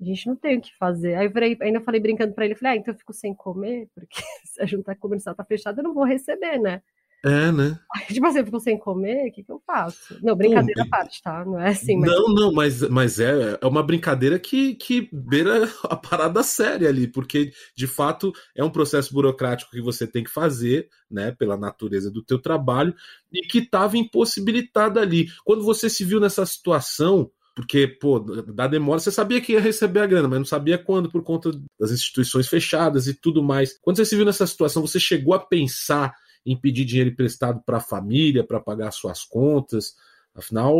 A 0.00 0.04
gente 0.04 0.26
não 0.26 0.36
tem 0.36 0.58
o 0.58 0.60
que 0.60 0.76
fazer". 0.76 1.14
Aí 1.14 1.26
eu 1.26 1.30
falei, 1.32 1.56
ainda 1.62 1.80
falei 1.80 2.00
brincando 2.00 2.34
para 2.34 2.44
ele, 2.44 2.54
falei: 2.56 2.74
"Ah, 2.74 2.76
então 2.80 2.92
eu 2.92 2.98
fico 2.98 3.12
sem 3.12 3.34
comer, 3.34 3.88
porque 3.94 4.16
se 4.44 4.60
a 4.62 4.66
junta 4.66 4.94
comercial 4.96 5.34
tá 5.34 5.44
fechada, 5.44 5.80
eu 5.80 5.84
não 5.84 5.94
vou 5.94 6.04
receber, 6.04 6.58
né?" 6.58 6.82
É, 7.24 7.52
né? 7.52 7.78
Tipo 8.08 8.26
assim, 8.26 8.38
eu 8.38 8.44
fico 8.44 8.58
sem 8.58 8.76
comer, 8.76 9.28
o 9.28 9.32
que, 9.32 9.44
que 9.44 9.52
eu 9.52 9.62
faço? 9.64 10.18
Não, 10.20 10.34
brincadeira 10.34 10.82
à 10.82 10.88
parte, 10.88 11.22
tá? 11.22 11.44
Não 11.44 11.58
é 11.58 11.68
assim, 11.68 11.96
mas. 11.96 12.10
Não, 12.10 12.34
não, 12.34 12.52
mas, 12.52 12.80
mas 12.88 13.20
é, 13.20 13.56
é 13.60 13.66
uma 13.66 13.82
brincadeira 13.82 14.40
que, 14.40 14.74
que 14.74 15.08
beira 15.12 15.70
a 15.84 15.94
parada 15.94 16.42
séria 16.42 16.88
ali, 16.88 17.06
porque 17.06 17.52
de 17.76 17.86
fato 17.86 18.32
é 18.56 18.64
um 18.64 18.70
processo 18.70 19.14
burocrático 19.14 19.70
que 19.70 19.80
você 19.80 20.04
tem 20.04 20.24
que 20.24 20.30
fazer, 20.30 20.88
né, 21.08 21.30
pela 21.30 21.56
natureza 21.56 22.10
do 22.10 22.24
teu 22.24 22.40
trabalho, 22.40 22.92
e 23.32 23.46
que 23.46 23.58
estava 23.58 23.96
impossibilitado 23.96 24.98
ali. 24.98 25.28
Quando 25.44 25.62
você 25.62 25.88
se 25.88 26.04
viu 26.04 26.18
nessa 26.18 26.44
situação, 26.44 27.30
porque, 27.54 27.86
pô, 27.86 28.18
da 28.18 28.66
demora, 28.66 28.98
você 28.98 29.12
sabia 29.12 29.40
que 29.40 29.52
ia 29.52 29.60
receber 29.60 30.00
a 30.00 30.06
grana, 30.06 30.26
mas 30.26 30.38
não 30.38 30.46
sabia 30.46 30.78
quando, 30.78 31.10
por 31.10 31.22
conta 31.22 31.52
das 31.78 31.92
instituições 31.92 32.48
fechadas 32.48 33.06
e 33.06 33.14
tudo 33.14 33.42
mais. 33.42 33.78
Quando 33.80 33.96
você 33.96 34.06
se 34.06 34.16
viu 34.16 34.24
nessa 34.24 34.46
situação, 34.46 34.84
você 34.84 34.98
chegou 34.98 35.34
a 35.34 35.38
pensar 35.38 36.14
em 36.44 36.56
pedir 36.56 36.84
dinheiro 36.84 37.10
emprestado 37.10 37.62
para 37.64 37.78
a 37.78 37.80
família, 37.80 38.44
para 38.44 38.60
pagar 38.60 38.90
suas 38.90 39.24
contas. 39.24 39.94
Afinal, 40.34 40.76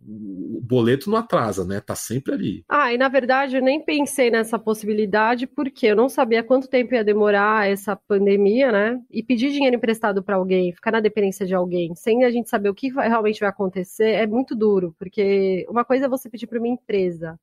o 0.00 0.60
boleto 0.62 1.10
não 1.10 1.18
atrasa, 1.18 1.64
né? 1.64 1.80
Tá 1.80 1.94
sempre 1.94 2.32
ali. 2.32 2.64
Ah, 2.68 2.92
e 2.92 2.98
na 2.98 3.08
verdade 3.08 3.56
eu 3.56 3.62
nem 3.62 3.84
pensei 3.84 4.30
nessa 4.30 4.58
possibilidade 4.58 5.46
porque 5.46 5.86
eu 5.86 5.96
não 5.96 6.08
sabia 6.08 6.42
quanto 6.42 6.68
tempo 6.68 6.94
ia 6.94 7.04
demorar 7.04 7.68
essa 7.68 7.96
pandemia, 7.96 8.70
né? 8.70 9.00
E 9.10 9.22
pedir 9.22 9.50
dinheiro 9.50 9.76
emprestado 9.76 10.22
para 10.22 10.36
alguém, 10.36 10.72
ficar 10.72 10.92
na 10.92 11.00
dependência 11.00 11.44
de 11.44 11.54
alguém, 11.54 11.94
sem 11.96 12.24
a 12.24 12.30
gente 12.30 12.48
saber 12.48 12.68
o 12.68 12.74
que 12.74 12.88
realmente 12.88 13.40
vai 13.40 13.48
acontecer, 13.48 14.10
é 14.10 14.26
muito 14.26 14.54
duro, 14.54 14.94
porque 14.98 15.66
uma 15.68 15.84
coisa 15.84 16.06
é 16.06 16.08
você 16.08 16.30
pedir 16.30 16.46
para 16.46 16.58
uma 16.58 16.68
empresa 16.68 17.38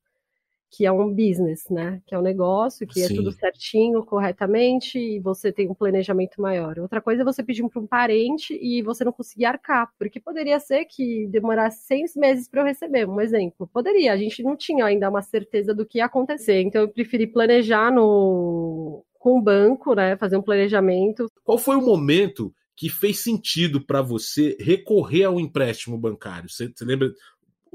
que 0.70 0.84
é 0.84 0.92
um 0.92 1.08
business, 1.12 1.64
né? 1.70 2.00
Que 2.06 2.14
é 2.14 2.18
um 2.18 2.22
negócio, 2.22 2.86
que 2.86 3.00
Sim. 3.00 3.12
é 3.12 3.16
tudo 3.16 3.32
certinho, 3.32 4.04
corretamente, 4.04 4.98
e 4.98 5.20
você 5.20 5.52
tem 5.52 5.68
um 5.68 5.74
planejamento 5.74 6.40
maior. 6.40 6.78
Outra 6.78 7.00
coisa 7.00 7.22
é 7.22 7.24
você 7.24 7.42
pedir 7.42 7.66
para 7.68 7.80
um 7.80 7.86
parente 7.86 8.58
e 8.60 8.82
você 8.82 9.04
não 9.04 9.12
conseguir 9.12 9.46
arcar, 9.46 9.90
porque 9.98 10.20
poderia 10.20 10.58
ser 10.60 10.84
que 10.84 11.26
demorasse 11.28 11.86
seis 11.86 12.14
meses 12.14 12.48
para 12.48 12.62
eu 12.62 12.66
receber, 12.66 13.08
um 13.08 13.20
exemplo. 13.20 13.68
Poderia, 13.72 14.12
a 14.12 14.16
gente 14.16 14.42
não 14.42 14.56
tinha 14.56 14.84
ainda 14.84 15.08
uma 15.08 15.22
certeza 15.22 15.74
do 15.74 15.86
que 15.86 15.98
ia 15.98 16.06
acontecer, 16.06 16.60
então 16.60 16.82
eu 16.82 16.88
preferi 16.88 17.26
planejar 17.26 17.90
no 17.90 19.04
com 19.18 19.38
o 19.38 19.42
banco, 19.42 19.92
né? 19.92 20.16
Fazer 20.16 20.36
um 20.36 20.42
planejamento. 20.42 21.26
Qual 21.42 21.58
foi 21.58 21.74
o 21.74 21.82
momento 21.82 22.54
que 22.76 22.88
fez 22.88 23.24
sentido 23.24 23.84
para 23.84 24.00
você 24.00 24.56
recorrer 24.60 25.24
ao 25.24 25.40
empréstimo 25.40 25.98
bancário? 25.98 26.48
Você, 26.48 26.70
você 26.72 26.84
lembra 26.84 27.10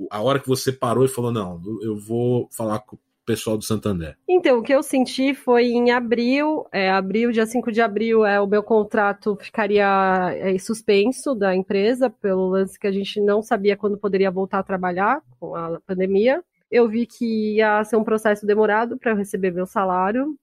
a 0.10 0.22
hora 0.22 0.40
que 0.40 0.48
você 0.48 0.72
parou 0.72 1.06
e 1.06 1.10
falou: 1.10 1.32
não, 1.32 1.62
eu 1.82 1.98
vou 1.98 2.48
falar 2.52 2.80
com 2.80 2.96
o 2.96 3.00
pessoal 3.26 3.58
do 3.58 3.64
Santander? 3.64 4.18
Então, 4.28 4.60
o 4.60 4.64
que 4.64 4.74
eu 4.74 4.82
senti 4.82 5.34
foi 5.34 5.66
em 5.68 5.92
abril, 5.92 6.66
é, 6.72 6.90
abril, 6.90 7.32
dia 7.32 7.46
5 7.46 7.72
de 7.72 7.82
abril, 7.82 8.26
é, 8.26 8.40
o 8.40 8.48
meu 8.48 8.64
contrato 8.64 9.38
ficaria 9.40 10.32
é, 10.34 10.58
suspenso 10.58 11.36
da 11.36 11.56
empresa, 11.56 12.10
pelo 12.10 12.50
lance 12.50 12.80
que 12.80 12.88
a 12.88 12.92
gente 12.92 13.22
não 13.22 13.42
sabia 13.42 13.78
quando 13.78 13.98
poderia 13.98 14.32
voltar 14.32 14.60
a 14.60 14.64
trabalhar 14.64 15.22
com 15.40 15.56
a 15.56 15.80
pandemia. 15.82 16.44
Eu 16.70 16.88
vi 16.88 17.06
que 17.06 17.58
ia 17.58 17.84
ser 17.84 17.98
um 17.98 18.04
processo 18.04 18.46
demorado 18.46 18.98
para 18.98 19.12
eu 19.12 19.18
receber 19.18 19.52
meu 19.52 19.66
salário, 19.66 20.36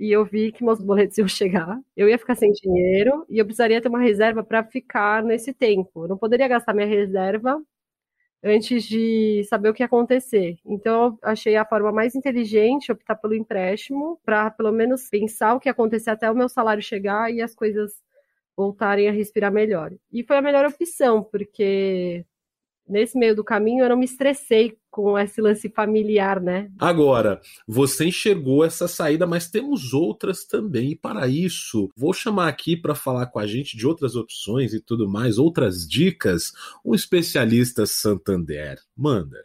e 0.00 0.10
eu 0.10 0.24
vi 0.24 0.50
que 0.50 0.64
meus 0.64 0.80
boletos 0.80 1.18
iam 1.18 1.28
chegar, 1.28 1.78
eu 1.94 2.08
ia 2.08 2.18
ficar 2.18 2.34
sem 2.34 2.50
dinheiro 2.52 3.26
e 3.28 3.38
eu 3.38 3.44
precisaria 3.44 3.82
ter 3.82 3.88
uma 3.88 4.00
reserva 4.00 4.42
para 4.42 4.64
ficar 4.64 5.22
nesse 5.22 5.52
tempo. 5.52 6.04
Eu 6.04 6.08
não 6.08 6.16
poderia 6.16 6.48
gastar 6.48 6.72
minha 6.72 6.86
reserva 6.86 7.62
antes 8.42 8.84
de 8.84 9.44
saber 9.48 9.68
o 9.70 9.74
que 9.74 9.82
ia 9.82 9.86
acontecer. 9.86 10.58
Então, 10.64 11.18
eu 11.22 11.28
achei 11.28 11.56
a 11.56 11.64
forma 11.64 11.92
mais 11.92 12.14
inteligente 12.14 12.90
optar 12.92 13.16
pelo 13.16 13.34
empréstimo, 13.34 14.20
para 14.24 14.50
pelo 14.50 14.72
menos 14.72 15.08
pensar 15.10 15.54
o 15.54 15.60
que 15.60 15.68
ia 15.68 15.72
acontecer 15.72 16.10
até 16.10 16.30
o 16.30 16.34
meu 16.34 16.48
salário 16.48 16.82
chegar 16.82 17.32
e 17.32 17.42
as 17.42 17.54
coisas 17.54 17.92
voltarem 18.56 19.08
a 19.08 19.12
respirar 19.12 19.52
melhor. 19.52 19.92
E 20.12 20.24
foi 20.24 20.36
a 20.36 20.42
melhor 20.42 20.64
opção, 20.66 21.22
porque 21.22 22.24
nesse 22.88 23.18
meio 23.18 23.36
do 23.36 23.44
caminho 23.44 23.84
eu 23.84 23.88
não 23.90 23.96
me 23.96 24.04
estressei 24.04 24.78
com 24.90 25.18
esse 25.18 25.40
lance 25.40 25.68
familiar, 25.68 26.40
né? 26.40 26.70
Agora, 26.78 27.40
você 27.66 28.06
enxergou 28.06 28.64
essa 28.64 28.88
saída, 28.88 29.26
mas 29.26 29.48
temos 29.48 29.94
outras 29.94 30.44
também. 30.44 30.90
E 30.90 30.96
para 30.96 31.28
isso, 31.28 31.90
vou 31.96 32.12
chamar 32.12 32.48
aqui 32.48 32.76
para 32.76 32.94
falar 32.94 33.26
com 33.26 33.38
a 33.38 33.46
gente 33.46 33.76
de 33.76 33.86
outras 33.86 34.16
opções 34.16 34.74
e 34.74 34.80
tudo 34.80 35.08
mais, 35.08 35.38
outras 35.38 35.86
dicas, 35.88 36.52
um 36.84 36.94
especialista 36.94 37.86
Santander. 37.86 38.78
Manda. 38.96 39.38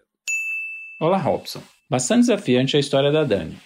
Olá, 1.00 1.18
Robson. 1.18 1.62
Bastante 1.90 2.22
desafiante 2.22 2.76
a 2.76 2.80
história 2.80 3.12
da 3.12 3.24
Dani. 3.24 3.58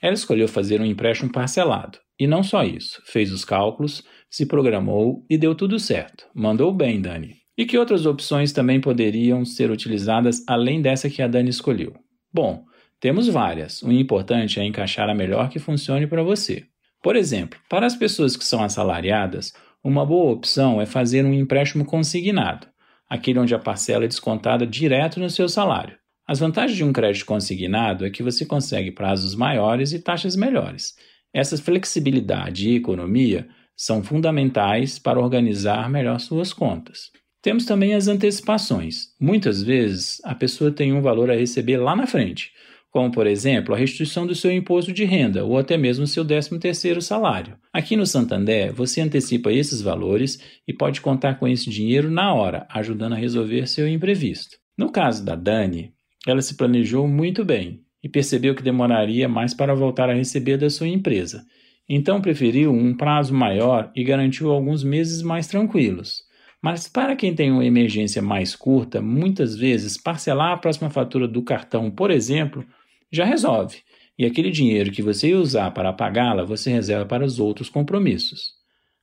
Ela 0.00 0.14
escolheu 0.14 0.46
fazer 0.46 0.80
um 0.80 0.84
empréstimo 0.84 1.32
parcelado. 1.32 1.98
E 2.18 2.26
não 2.26 2.44
só 2.44 2.62
isso, 2.62 3.02
fez 3.04 3.32
os 3.32 3.44
cálculos, 3.44 4.04
se 4.30 4.46
programou 4.46 5.24
e 5.28 5.36
deu 5.36 5.54
tudo 5.54 5.80
certo. 5.80 6.26
Mandou 6.32 6.72
bem, 6.72 7.00
Dani. 7.00 7.43
E 7.56 7.64
que 7.64 7.78
outras 7.78 8.04
opções 8.04 8.52
também 8.52 8.80
poderiam 8.80 9.44
ser 9.44 9.70
utilizadas 9.70 10.42
além 10.46 10.82
dessa 10.82 11.08
que 11.08 11.22
a 11.22 11.28
Dani 11.28 11.50
escolheu? 11.50 11.94
Bom, 12.32 12.64
temos 12.98 13.28
várias. 13.28 13.82
O 13.82 13.92
importante 13.92 14.58
é 14.58 14.64
encaixar 14.64 15.08
a 15.08 15.14
melhor 15.14 15.48
que 15.48 15.58
funcione 15.58 16.06
para 16.06 16.22
você. 16.22 16.64
Por 17.02 17.16
exemplo, 17.16 17.60
para 17.68 17.86
as 17.86 17.94
pessoas 17.94 18.36
que 18.36 18.44
são 18.44 18.62
assalariadas, 18.64 19.52
uma 19.84 20.06
boa 20.06 20.32
opção 20.32 20.80
é 20.80 20.86
fazer 20.86 21.24
um 21.24 21.34
empréstimo 21.34 21.84
consignado, 21.84 22.66
aquele 23.08 23.38
onde 23.38 23.54
a 23.54 23.58
parcela 23.58 24.04
é 24.04 24.08
descontada 24.08 24.66
direto 24.66 25.20
no 25.20 25.28
seu 25.28 25.48
salário. 25.48 25.98
As 26.26 26.38
vantagens 26.38 26.76
de 26.76 26.82
um 26.82 26.92
crédito 26.92 27.26
consignado 27.26 28.06
é 28.06 28.10
que 28.10 28.22
você 28.22 28.46
consegue 28.46 28.90
prazos 28.90 29.34
maiores 29.34 29.92
e 29.92 29.98
taxas 29.98 30.34
melhores. 30.34 30.94
Essa 31.32 31.58
flexibilidade 31.58 32.70
e 32.70 32.76
economia 32.76 33.46
são 33.76 34.02
fundamentais 34.02 34.98
para 34.98 35.20
organizar 35.20 35.90
melhor 35.90 36.18
suas 36.18 36.52
contas. 36.52 37.10
Temos 37.44 37.66
também 37.66 37.92
as 37.92 38.08
antecipações. 38.08 39.08
Muitas 39.20 39.62
vezes 39.62 40.18
a 40.24 40.34
pessoa 40.34 40.70
tem 40.70 40.94
um 40.94 41.02
valor 41.02 41.30
a 41.30 41.36
receber 41.36 41.76
lá 41.76 41.94
na 41.94 42.06
frente, 42.06 42.50
como 42.90 43.12
por 43.12 43.26
exemplo 43.26 43.74
a 43.74 43.76
restituição 43.76 44.26
do 44.26 44.34
seu 44.34 44.50
imposto 44.50 44.94
de 44.94 45.04
renda 45.04 45.44
ou 45.44 45.58
até 45.58 45.76
mesmo 45.76 46.06
seu 46.06 46.24
13º 46.24 47.02
salário. 47.02 47.58
Aqui 47.70 47.96
no 47.96 48.06
Santander, 48.06 48.72
você 48.72 49.02
antecipa 49.02 49.52
esses 49.52 49.82
valores 49.82 50.40
e 50.66 50.72
pode 50.72 51.02
contar 51.02 51.34
com 51.34 51.46
esse 51.46 51.68
dinheiro 51.68 52.10
na 52.10 52.32
hora, 52.32 52.66
ajudando 52.70 53.12
a 53.12 53.18
resolver 53.18 53.66
seu 53.66 53.86
imprevisto. 53.86 54.56
No 54.74 54.90
caso 54.90 55.22
da 55.22 55.34
Dani, 55.34 55.92
ela 56.26 56.40
se 56.40 56.56
planejou 56.56 57.06
muito 57.06 57.44
bem 57.44 57.82
e 58.02 58.08
percebeu 58.08 58.54
que 58.54 58.62
demoraria 58.62 59.28
mais 59.28 59.52
para 59.52 59.74
voltar 59.74 60.08
a 60.08 60.14
receber 60.14 60.56
da 60.56 60.70
sua 60.70 60.88
empresa. 60.88 61.44
Então 61.86 62.22
preferiu 62.22 62.72
um 62.72 62.96
prazo 62.96 63.34
maior 63.34 63.92
e 63.94 64.02
garantiu 64.02 64.50
alguns 64.50 64.82
meses 64.82 65.20
mais 65.20 65.46
tranquilos. 65.46 66.23
Mas 66.64 66.88
para 66.88 67.14
quem 67.14 67.34
tem 67.34 67.52
uma 67.52 67.66
emergência 67.66 68.22
mais 68.22 68.56
curta, 68.56 69.02
muitas 69.02 69.54
vezes 69.54 69.98
parcelar 69.98 70.52
a 70.52 70.56
próxima 70.56 70.88
fatura 70.88 71.28
do 71.28 71.42
cartão, 71.42 71.90
por 71.90 72.10
exemplo, 72.10 72.64
já 73.12 73.22
resolve. 73.26 73.82
E 74.18 74.24
aquele 74.24 74.50
dinheiro 74.50 74.90
que 74.90 75.02
você 75.02 75.28
ia 75.28 75.38
usar 75.38 75.70
para 75.72 75.92
pagá-la, 75.92 76.42
você 76.42 76.70
reserva 76.70 77.04
para 77.04 77.22
os 77.22 77.38
outros 77.38 77.68
compromissos. 77.68 78.54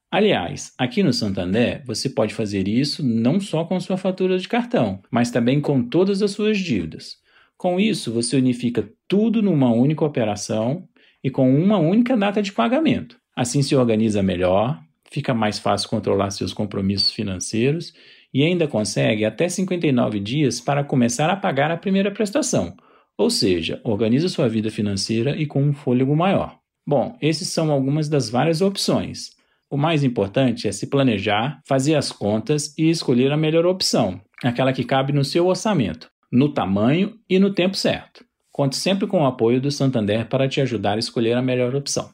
Aliás, 0.10 0.74
aqui 0.76 1.04
no 1.04 1.14
Santander, 1.14 1.84
você 1.86 2.10
pode 2.10 2.34
fazer 2.34 2.68
isso 2.68 3.06
não 3.06 3.40
só 3.40 3.64
com 3.64 3.80
sua 3.80 3.96
fatura 3.96 4.40
de 4.40 4.48
cartão, 4.48 5.00
mas 5.12 5.30
também 5.30 5.62
com 5.62 5.84
todas 5.84 6.24
as 6.24 6.32
suas 6.32 6.58
dívidas. 6.58 7.18
Com 7.58 7.80
isso, 7.80 8.12
você 8.12 8.38
unifica 8.38 8.92
tudo 9.08 9.40
numa 9.40 9.72
única 9.72 10.04
operação 10.04 10.90
e 11.24 11.30
com 11.30 11.56
uma 11.56 11.78
única 11.78 12.18
data 12.18 12.42
de 12.42 12.52
pagamento. 12.52 13.20
Assim 13.36 13.62
se 13.62 13.76
organiza 13.76 14.24
melhor, 14.24 14.82
fica 15.12 15.34
mais 15.34 15.60
fácil 15.60 15.90
controlar 15.90 16.32
seus 16.32 16.54
compromissos 16.54 17.12
financeiros 17.12 17.94
e 18.34 18.44
ainda 18.44 18.68
consegue 18.68 19.26
até 19.26 19.50
59 19.50 20.20
dias 20.20 20.62
para 20.62 20.84
começar 20.84 21.30
a 21.30 21.36
pagar 21.36 21.70
a 21.70 21.78
primeira 21.78 22.10
prestação, 22.10 22.76
ou 23.18 23.30
seja, 23.30 23.82
organiza 23.84 24.30
sua 24.30 24.48
vida 24.48 24.72
financeira 24.72 25.36
e 25.36 25.46
com 25.46 25.62
um 25.62 25.74
fôlego 25.74 26.16
maior. 26.16 26.58
Bom, 26.88 27.18
esses 27.22 27.50
são 27.50 27.70
algumas 27.72 28.08
das 28.08 28.30
várias 28.30 28.62
opções. 28.62 29.32
O 29.70 29.78
mais 29.78 30.04
importante 30.04 30.68
é 30.68 30.72
se 30.72 30.88
planejar, 30.88 31.62
fazer 31.66 31.96
as 31.96 32.12
contas 32.12 32.74
e 32.78 32.90
escolher 32.90 33.32
a 33.32 33.38
melhor 33.38 33.66
opção, 33.66 34.20
aquela 34.44 34.74
que 34.74 34.84
cabe 34.84 35.14
no 35.14 35.24
seu 35.24 35.48
orçamento, 35.48 36.10
no 36.32 36.50
tamanho 36.50 37.16
e 37.30 37.38
no 37.38 37.54
tempo 37.54 37.76
certo. 37.76 38.26
Conte 38.52 38.76
sempre 38.76 39.08
com 39.08 39.22
o 39.22 39.26
apoio 39.26 39.62
do 39.62 39.72
Santander 39.72 40.28
para 40.28 40.48
te 40.48 40.60
ajudar 40.60 40.96
a 40.96 41.00
escolher 41.00 41.38
a 41.38 41.42
melhor 41.42 41.74
opção. 41.76 42.10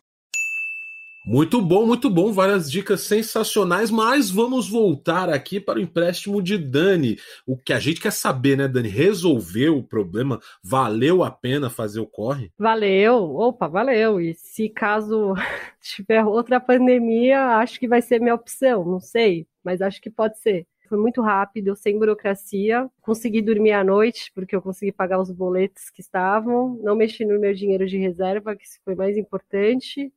Muito 1.29 1.61
bom, 1.61 1.85
muito 1.85 2.09
bom, 2.09 2.31
várias 2.31 2.71
dicas 2.71 3.01
sensacionais, 3.01 3.91
mas 3.91 4.31
vamos 4.31 4.69
voltar 4.69 5.29
aqui 5.29 5.59
para 5.59 5.77
o 5.77 5.81
empréstimo 5.81 6.41
de 6.41 6.57
Dani. 6.57 7.17
O 7.45 7.57
que 7.57 7.73
a 7.73 7.79
gente 7.79 7.99
quer 7.99 8.13
saber, 8.13 8.57
né, 8.57 8.65
Dani? 8.65 8.87
Resolveu 8.87 9.77
o 9.77 9.83
problema? 9.83 10.39
Valeu 10.63 11.25
a 11.25 11.29
pena 11.29 11.69
fazer 11.69 11.99
o 11.99 12.07
corre? 12.07 12.49
Valeu, 12.57 13.35
opa, 13.35 13.67
valeu. 13.67 14.21
E 14.21 14.35
se 14.35 14.69
caso 14.69 15.33
tiver 15.83 16.23
outra 16.23 16.61
pandemia, 16.61 17.57
acho 17.57 17.77
que 17.77 17.89
vai 17.89 18.01
ser 18.01 18.21
minha 18.21 18.33
opção, 18.33 18.85
não 18.85 19.01
sei, 19.01 19.45
mas 19.61 19.81
acho 19.81 20.01
que 20.01 20.09
pode 20.09 20.39
ser. 20.39 20.65
Foi 20.87 20.97
muito 20.97 21.21
rápido, 21.21 21.75
sem 21.75 21.99
burocracia. 21.99 22.89
Consegui 23.01 23.41
dormir 23.41 23.73
à 23.73 23.83
noite, 23.83 24.31
porque 24.33 24.55
eu 24.55 24.61
consegui 24.61 24.93
pagar 24.93 25.19
os 25.19 25.29
boletos 25.29 25.89
que 25.89 25.99
estavam. 25.99 26.79
Não 26.81 26.95
mexi 26.95 27.25
no 27.25 27.37
meu 27.37 27.53
dinheiro 27.53 27.85
de 27.85 27.97
reserva, 27.97 28.55
que 28.55 28.63
foi 28.85 28.95
mais 28.95 29.17
importante 29.17 30.09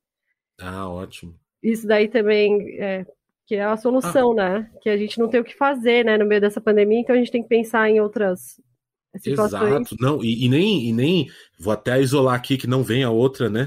ah, 0.61 0.89
ótimo. 0.89 1.35
Isso 1.63 1.87
daí 1.87 2.09
também 2.09 2.77
é, 2.79 3.07
que 3.47 3.57
é 3.57 3.65
a 3.65 3.77
solução, 3.77 4.33
ah. 4.33 4.35
né? 4.35 4.71
Que 4.83 4.89
a 4.89 4.97
gente 4.97 5.19
não 5.19 5.29
tem 5.29 5.41
o 5.41 5.45
que 5.45 5.57
fazer, 5.57 6.05
né, 6.05 6.17
no 6.17 6.27
meio 6.27 6.41
dessa 6.41 6.61
pandemia, 6.61 7.01
então 7.01 7.15
a 7.15 7.19
gente 7.19 7.33
tem 7.33 7.43
que 7.43 7.49
pensar 7.49 7.91
em 7.91 8.01
outras 8.01 8.61
situações. 9.19 9.75
Exato, 9.75 9.97
não, 9.99 10.23
e, 10.23 10.45
e 10.45 10.49
nem, 10.49 10.89
e 10.89 10.93
nem 10.93 11.29
vou 11.59 11.73
até 11.73 12.01
isolar 12.01 12.35
aqui 12.35 12.57
que 12.57 12.67
não 12.67 12.83
venha 12.83 13.11
outra, 13.11 13.51
né? 13.51 13.67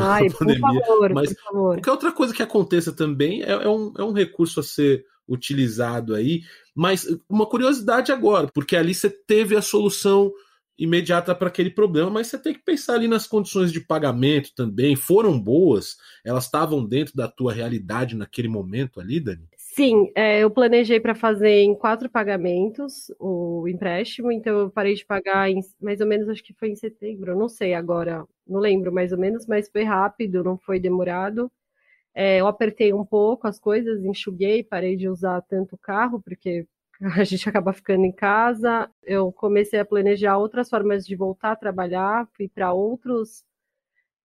Ai, 0.00 0.28
pandemia, 0.30 0.80
por 0.80 0.86
favor, 0.86 1.14
mas 1.14 1.32
por 1.32 1.42
favor. 1.44 1.74
qualquer 1.74 1.90
outra 1.92 2.12
coisa 2.12 2.34
que 2.34 2.42
aconteça 2.42 2.92
também 2.92 3.42
é, 3.42 3.52
é, 3.52 3.68
um, 3.68 3.92
é 3.96 4.02
um 4.02 4.12
recurso 4.12 4.60
a 4.60 4.62
ser 4.62 5.04
utilizado 5.28 6.14
aí. 6.14 6.42
Mas 6.74 7.06
uma 7.28 7.46
curiosidade 7.46 8.10
agora, 8.10 8.48
porque 8.52 8.74
ali 8.74 8.92
você 8.92 9.08
teve 9.08 9.56
a 9.56 9.62
solução 9.62 10.32
imediata 10.78 11.34
para 11.34 11.48
aquele 11.48 11.70
problema, 11.70 12.10
mas 12.10 12.26
você 12.26 12.38
tem 12.38 12.52
que 12.52 12.62
pensar 12.62 12.94
ali 12.94 13.08
nas 13.08 13.26
condições 13.26 13.72
de 13.72 13.80
pagamento 13.80 14.50
também. 14.54 14.96
Foram 14.96 15.40
boas? 15.40 15.96
Elas 16.24 16.44
estavam 16.44 16.84
dentro 16.84 17.14
da 17.14 17.28
tua 17.28 17.52
realidade 17.52 18.16
naquele 18.16 18.48
momento 18.48 19.00
ali, 19.00 19.20
Dani? 19.20 19.48
Sim, 19.56 20.12
é, 20.14 20.38
eu 20.40 20.50
planejei 20.50 21.00
para 21.00 21.16
fazer 21.16 21.62
em 21.62 21.74
quatro 21.74 22.08
pagamentos 22.08 23.12
o 23.18 23.66
empréstimo, 23.66 24.30
então 24.30 24.56
eu 24.60 24.70
parei 24.70 24.94
de 24.94 25.04
pagar 25.04 25.50
em, 25.50 25.60
mais 25.80 26.00
ou 26.00 26.06
menos, 26.06 26.28
acho 26.28 26.44
que 26.44 26.54
foi 26.54 26.68
em 26.70 26.76
setembro, 26.76 27.36
não 27.36 27.48
sei 27.48 27.74
agora, 27.74 28.24
não 28.46 28.60
lembro 28.60 28.92
mais 28.92 29.10
ou 29.10 29.18
menos, 29.18 29.46
mas 29.46 29.68
foi 29.68 29.82
rápido, 29.82 30.44
não 30.44 30.56
foi 30.56 30.78
demorado. 30.78 31.50
É, 32.14 32.40
eu 32.40 32.46
apertei 32.46 32.92
um 32.92 33.04
pouco 33.04 33.48
as 33.48 33.58
coisas, 33.58 34.04
enxuguei, 34.04 34.62
parei 34.62 34.96
de 34.96 35.08
usar 35.08 35.42
tanto 35.42 35.74
o 35.74 35.78
carro, 35.78 36.22
porque 36.22 36.66
a 37.20 37.24
gente 37.24 37.48
acaba 37.48 37.72
ficando 37.72 38.04
em 38.04 38.12
casa. 38.12 38.90
Eu 39.02 39.32
comecei 39.32 39.78
a 39.78 39.84
planejar 39.84 40.38
outras 40.38 40.68
formas 40.70 41.06
de 41.06 41.14
voltar 41.16 41.52
a 41.52 41.56
trabalhar, 41.56 42.26
fui 42.36 42.48
para 42.48 42.72
outras 42.72 43.44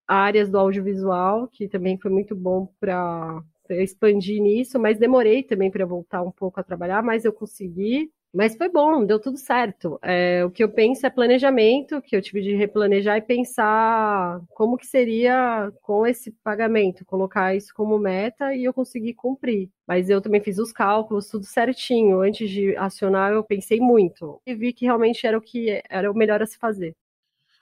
áreas 0.07 0.50
do 0.50 0.59
audiovisual, 0.59 1.48
que 1.50 1.67
também 1.69 1.98
foi 2.00 2.12
muito 2.12 2.36
bom 2.36 2.67
para 2.79 3.43
expandir 3.71 4.41
nisso, 4.41 4.79
mas 4.79 5.00
demorei 5.00 5.43
também 5.43 5.71
para 5.71 5.86
voltar 5.86 6.24
um 6.24 6.31
pouco 6.31 6.59
a 6.59 6.63
trabalhar, 6.63 7.03
mas 7.03 7.25
eu 7.25 7.33
consegui. 7.33 8.12
Mas 8.31 8.55
foi 8.55 8.69
bom, 8.69 9.03
deu 9.03 9.19
tudo 9.19 9.38
certo. 9.38 10.00
É, 10.03 10.45
o 10.45 10.51
que 10.51 10.63
eu 10.63 10.69
penso 10.69 11.05
é 11.05 11.09
planejamento, 11.09 12.00
que 12.01 12.15
eu 12.15 12.21
tive 12.21 12.41
de 12.41 12.53
replanejar 12.55 13.17
e 13.17 13.21
pensar 13.21 14.39
como 14.50 14.77
que 14.77 14.86
seria 14.86 15.71
com 15.81 16.05
esse 16.05 16.31
pagamento, 16.43 17.03
colocar 17.05 17.55
isso 17.55 17.74
como 17.74 17.98
meta 17.98 18.53
e 18.53 18.65
eu 18.65 18.74
consegui 18.74 19.15
cumprir. 19.15 19.69
Mas 19.88 20.09
eu 20.09 20.21
também 20.21 20.41
fiz 20.41 20.59
os 20.59 20.71
cálculos, 20.71 21.27
tudo 21.27 21.43
certinho. 21.43 22.21
Antes 22.21 22.50
de 22.51 22.75
acionar, 22.77 23.33
eu 23.33 23.43
pensei 23.43 23.79
muito 23.79 24.39
e 24.45 24.53
vi 24.53 24.74
que 24.74 24.86
realmente 24.86 25.25
era 25.25 25.38
o 25.38 25.41
que 25.41 25.81
era 25.89 26.12
o 26.12 26.15
melhor 26.15 26.41
a 26.41 26.45
se 26.45 26.57
fazer. 26.59 26.95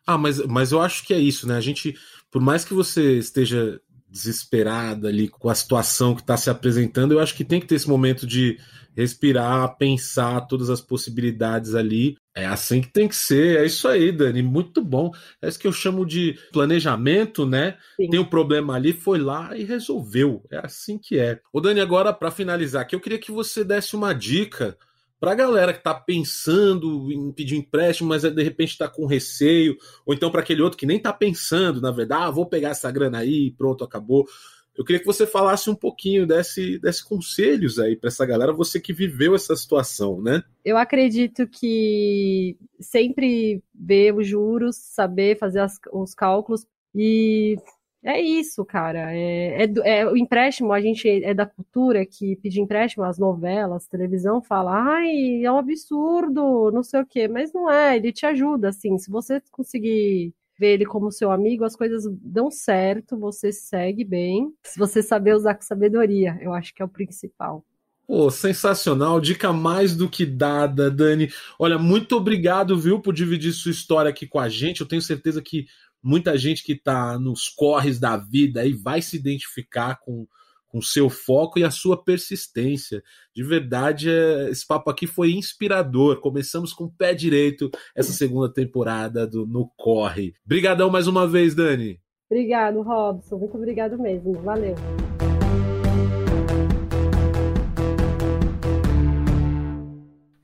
Ah, 0.06 0.18
mas, 0.18 0.40
mas 0.46 0.72
eu 0.72 0.82
acho 0.82 1.06
que 1.06 1.14
é 1.14 1.20
isso, 1.20 1.48
né? 1.48 1.56
A 1.56 1.62
gente, 1.62 1.94
por 2.32 2.42
mais 2.42 2.64
que 2.64 2.74
você 2.74 3.18
esteja 3.18 3.80
desesperada 4.10 5.08
ali 5.08 5.28
com 5.28 5.50
a 5.50 5.56
situação 5.56 6.16
que 6.16 6.22
está 6.22 6.38
se 6.38 6.50
apresentando, 6.50 7.14
eu 7.14 7.20
acho 7.20 7.36
que 7.36 7.44
tem 7.44 7.60
que 7.60 7.68
ter 7.68 7.76
esse 7.76 7.90
momento 7.90 8.26
de 8.26 8.58
respirar, 8.96 9.78
pensar 9.78 10.42
todas 10.48 10.72
as 10.72 10.82
possibilidades 10.82 11.76
ali. 11.76 12.18
É 12.36 12.48
assim 12.48 12.82
que 12.82 12.92
tem 12.92 13.08
que 13.08 13.16
ser. 13.16 13.60
É 13.60 13.66
isso 13.66 13.88
aí, 13.88 14.12
Dani. 14.12 14.42
Muito 14.42 14.82
bom. 14.84 15.12
É 15.40 15.48
isso 15.48 15.60
que 15.60 15.68
eu 15.68 15.72
chamo 15.72 16.04
de 16.04 16.40
planejamento, 16.52 17.46
né? 17.46 17.78
Sim. 17.96 18.10
Tem 18.10 18.20
um 18.20 18.26
problema 18.26 18.74
ali, 18.74 18.94
foi 18.94 19.20
lá 19.20 19.56
e 19.56 19.64
resolveu. 19.64 20.44
É 20.52 20.58
assim 20.66 20.98
que 20.98 21.20
é. 21.20 21.40
Ô, 21.54 21.62
Dani, 21.62 21.80
agora 21.80 22.12
para 22.12 22.32
finalizar 22.32 22.82
aqui, 22.82 22.96
eu 22.96 23.00
queria 23.00 23.20
que 23.20 23.32
você 23.32 23.64
desse 23.64 23.96
uma 23.96 24.14
dica 24.14 24.76
para 25.20 25.32
a 25.32 25.36
galera 25.36 25.74
que 25.74 25.80
está 25.80 25.94
pensando 25.94 27.12
em 27.12 27.32
pedir 27.32 27.58
empréstimo, 27.58 28.10
mas 28.10 28.22
de 28.22 28.44
repente 28.44 28.70
está 28.72 28.88
com 28.88 29.06
receio, 29.06 29.76
ou 30.06 30.14
então 30.14 30.32
para 30.32 30.42
aquele 30.42 30.62
outro 30.62 30.78
que 30.78 30.86
nem 30.86 30.98
está 30.98 31.12
pensando, 31.12 31.82
na 31.82 31.92
verdade, 31.92 32.24
ah, 32.24 32.32
vou 32.32 32.46
pegar 32.46 32.70
essa 32.70 32.92
grana 32.92 33.20
aí, 33.20 33.52
pronto, 33.52 33.84
acabou. 33.84 34.26
Eu 34.78 34.86
queria 34.86 35.00
que 35.00 35.08
você 35.08 35.26
falasse 35.26 35.72
um 35.72 35.76
pouquinho 35.76 36.28
desse, 36.28 36.78
desses 36.78 37.02
conselhos 37.02 37.80
aí 37.80 37.96
para 37.96 38.10
essa 38.10 38.24
galera, 38.28 38.54
você 38.54 38.80
que 38.80 38.94
viveu 38.94 39.34
essa 39.34 39.56
situação, 39.56 40.22
né? 40.22 40.44
Eu 40.64 40.78
acredito 40.78 41.48
que 41.48 42.56
sempre 42.80 43.64
ver 43.74 44.14
os 44.14 44.28
juros, 44.28 44.76
saber 44.76 45.40
fazer 45.40 45.62
as, 45.62 45.80
os 45.92 46.14
cálculos 46.14 46.68
e 46.94 47.58
é 48.04 48.22
isso, 48.22 48.64
cara. 48.64 49.14
É, 49.14 49.64
é, 49.64 50.00
é, 50.00 50.08
o 50.08 50.16
empréstimo, 50.16 50.72
a 50.72 50.80
gente 50.80 51.08
é 51.08 51.34
da 51.34 51.46
cultura 51.46 52.06
que 52.06 52.36
pedir 52.38 52.62
empréstimo, 52.62 53.04
as 53.04 53.18
novelas, 53.18 53.88
televisão 53.88 54.42
fala, 54.42 54.72
ai, 54.98 55.44
é 55.44 55.52
um 55.52 55.58
absurdo, 55.58 56.72
não 56.72 56.84
sei 56.84 57.02
o 57.02 57.06
quê, 57.06 57.28
mas 57.28 57.52
não 57.52 57.70
é, 57.70 57.96
ele 57.96 58.12
te 58.14 58.26
ajuda, 58.26 58.70
assim, 58.70 58.98
se 58.98 59.10
você 59.10 59.42
conseguir 59.52 60.34
ver 60.60 60.74
ele 60.74 60.86
como 60.86 61.12
seu 61.12 61.32
amigo, 61.32 61.64
as 61.64 61.76
coisas 61.76 62.04
dão 62.22 62.50
certo, 62.50 63.18
você 63.18 63.52
segue 63.52 64.04
bem, 64.04 64.52
se 64.64 64.80
você 64.80 65.04
saber 65.04 65.36
usar 65.36 65.56
com 65.56 65.62
sabedoria, 65.62 66.38
eu 66.42 66.54
acho 66.54 66.74
que 66.74 66.82
é 66.82 66.86
o 66.86 66.90
principal. 66.90 67.64
Pô, 68.08 68.32
sensacional, 68.32 69.20
dica 69.20 69.52
mais 69.52 69.94
do 69.94 70.10
que 70.10 70.26
dada, 70.26 70.90
Dani. 70.90 71.30
Olha, 71.60 71.78
muito 71.78 72.16
obrigado, 72.16 72.80
viu, 72.80 73.02
por 73.02 73.14
dividir 73.14 73.52
sua 73.52 73.72
história 73.72 74.10
aqui 74.10 74.26
com 74.26 74.40
a 74.40 74.48
gente. 74.48 74.80
Eu 74.80 74.88
tenho 74.88 75.02
certeza 75.02 75.42
que 75.42 75.66
muita 76.02 76.38
gente 76.38 76.64
que 76.64 76.74
está 76.74 77.18
nos 77.20 77.50
corres 77.50 78.00
da 78.00 78.18
vida 78.18 78.62
aí 78.62 78.74
vai 78.74 79.02
se 79.02 79.16
identificar 79.18 80.00
com 80.00 80.28
com 80.68 80.82
seu 80.82 81.10
foco 81.10 81.58
e 81.58 81.64
a 81.64 81.72
sua 81.72 82.04
persistência. 82.04 83.02
De 83.34 83.44
verdade, 83.44 84.10
é, 84.10 84.50
esse 84.50 84.66
papo 84.66 84.90
aqui 84.90 85.08
foi 85.08 85.32
inspirador. 85.32 86.20
Começamos 86.20 86.74
com 86.74 86.86
o 86.86 86.92
pé 86.92 87.14
direito 87.14 87.72
essa 87.96 88.12
segunda 88.12 88.52
temporada 88.54 89.26
do 89.26 89.48
No 89.48 89.72
Corre. 89.78 90.34
Obrigadão 90.46 90.90
mais 90.90 91.08
uma 91.08 91.28
vez, 91.28 91.56
Dani. 91.56 92.00
Obrigado, 92.30 92.82
Robson. 92.82 93.38
Muito 93.38 93.58
obrigado 93.58 93.98
mesmo. 93.98 94.34
Valeu. 94.42 94.76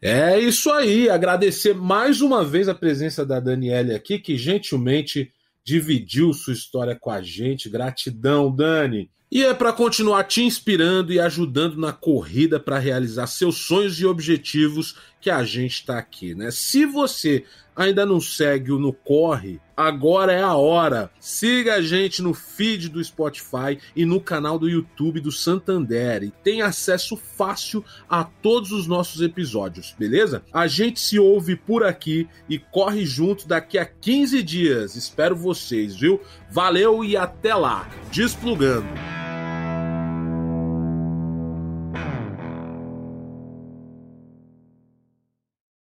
É 0.01 0.39
isso 0.39 0.71
aí. 0.71 1.09
Agradecer 1.09 1.73
mais 1.73 2.21
uma 2.21 2.43
vez 2.43 2.67
a 2.67 2.75
presença 2.75 3.25
da 3.25 3.39
Daniele 3.39 3.93
aqui, 3.93 4.19
que 4.19 4.35
gentilmente 4.35 5.31
dividiu 5.65 6.33
sua 6.33 6.53
história 6.53 6.95
com 6.95 7.09
a 7.09 7.21
gente. 7.21 7.69
Gratidão, 7.69 8.53
Dani. 8.53 9.09
E 9.31 9.43
é 9.43 9.51
para 9.51 9.73
continuar 9.73 10.25
te 10.25 10.43
inspirando 10.43 11.11
e 11.11 11.19
ajudando 11.19 11.75
na 11.75 11.91
corrida 11.91 12.59
para 12.59 12.77
realizar 12.77 13.25
seus 13.25 13.57
sonhos 13.57 13.99
e 13.99 14.05
objetivos 14.05 14.95
que 15.19 15.29
a 15.29 15.43
gente 15.43 15.73
está 15.73 15.97
aqui, 15.97 16.35
né? 16.35 16.51
Se 16.51 16.85
você 16.85 17.43
ainda 17.75 18.05
não 18.05 18.19
segue 18.19 18.71
o 18.71 18.79
No 18.79 18.93
Corre, 18.93 19.59
agora 19.75 20.31
é 20.31 20.41
a 20.41 20.53
hora. 20.55 21.09
Siga 21.19 21.75
a 21.75 21.81
gente 21.81 22.21
no 22.21 22.33
feed 22.33 22.89
do 22.89 23.03
Spotify 23.03 23.79
e 23.95 24.05
no 24.05 24.21
canal 24.21 24.57
do 24.59 24.69
YouTube 24.69 25.19
do 25.19 25.31
Santander 25.31 26.23
e 26.23 26.31
tem 26.43 26.61
acesso 26.61 27.17
fácil 27.17 27.83
a 28.09 28.23
todos 28.23 28.71
os 28.71 28.87
nossos 28.87 29.21
episódios, 29.21 29.95
beleza? 29.97 30.43
A 30.51 30.67
gente 30.67 30.99
se 30.99 31.19
ouve 31.19 31.55
por 31.55 31.83
aqui 31.83 32.27
e 32.47 32.57
corre 32.59 33.05
junto 33.05 33.47
daqui 33.47 33.77
a 33.77 33.85
15 33.85 34.43
dias. 34.43 34.95
Espero 34.95 35.35
vocês, 35.35 35.95
viu? 35.95 36.21
Valeu 36.51 37.03
e 37.03 37.17
até 37.17 37.55
lá. 37.55 37.89
Desplugando. 38.11 39.22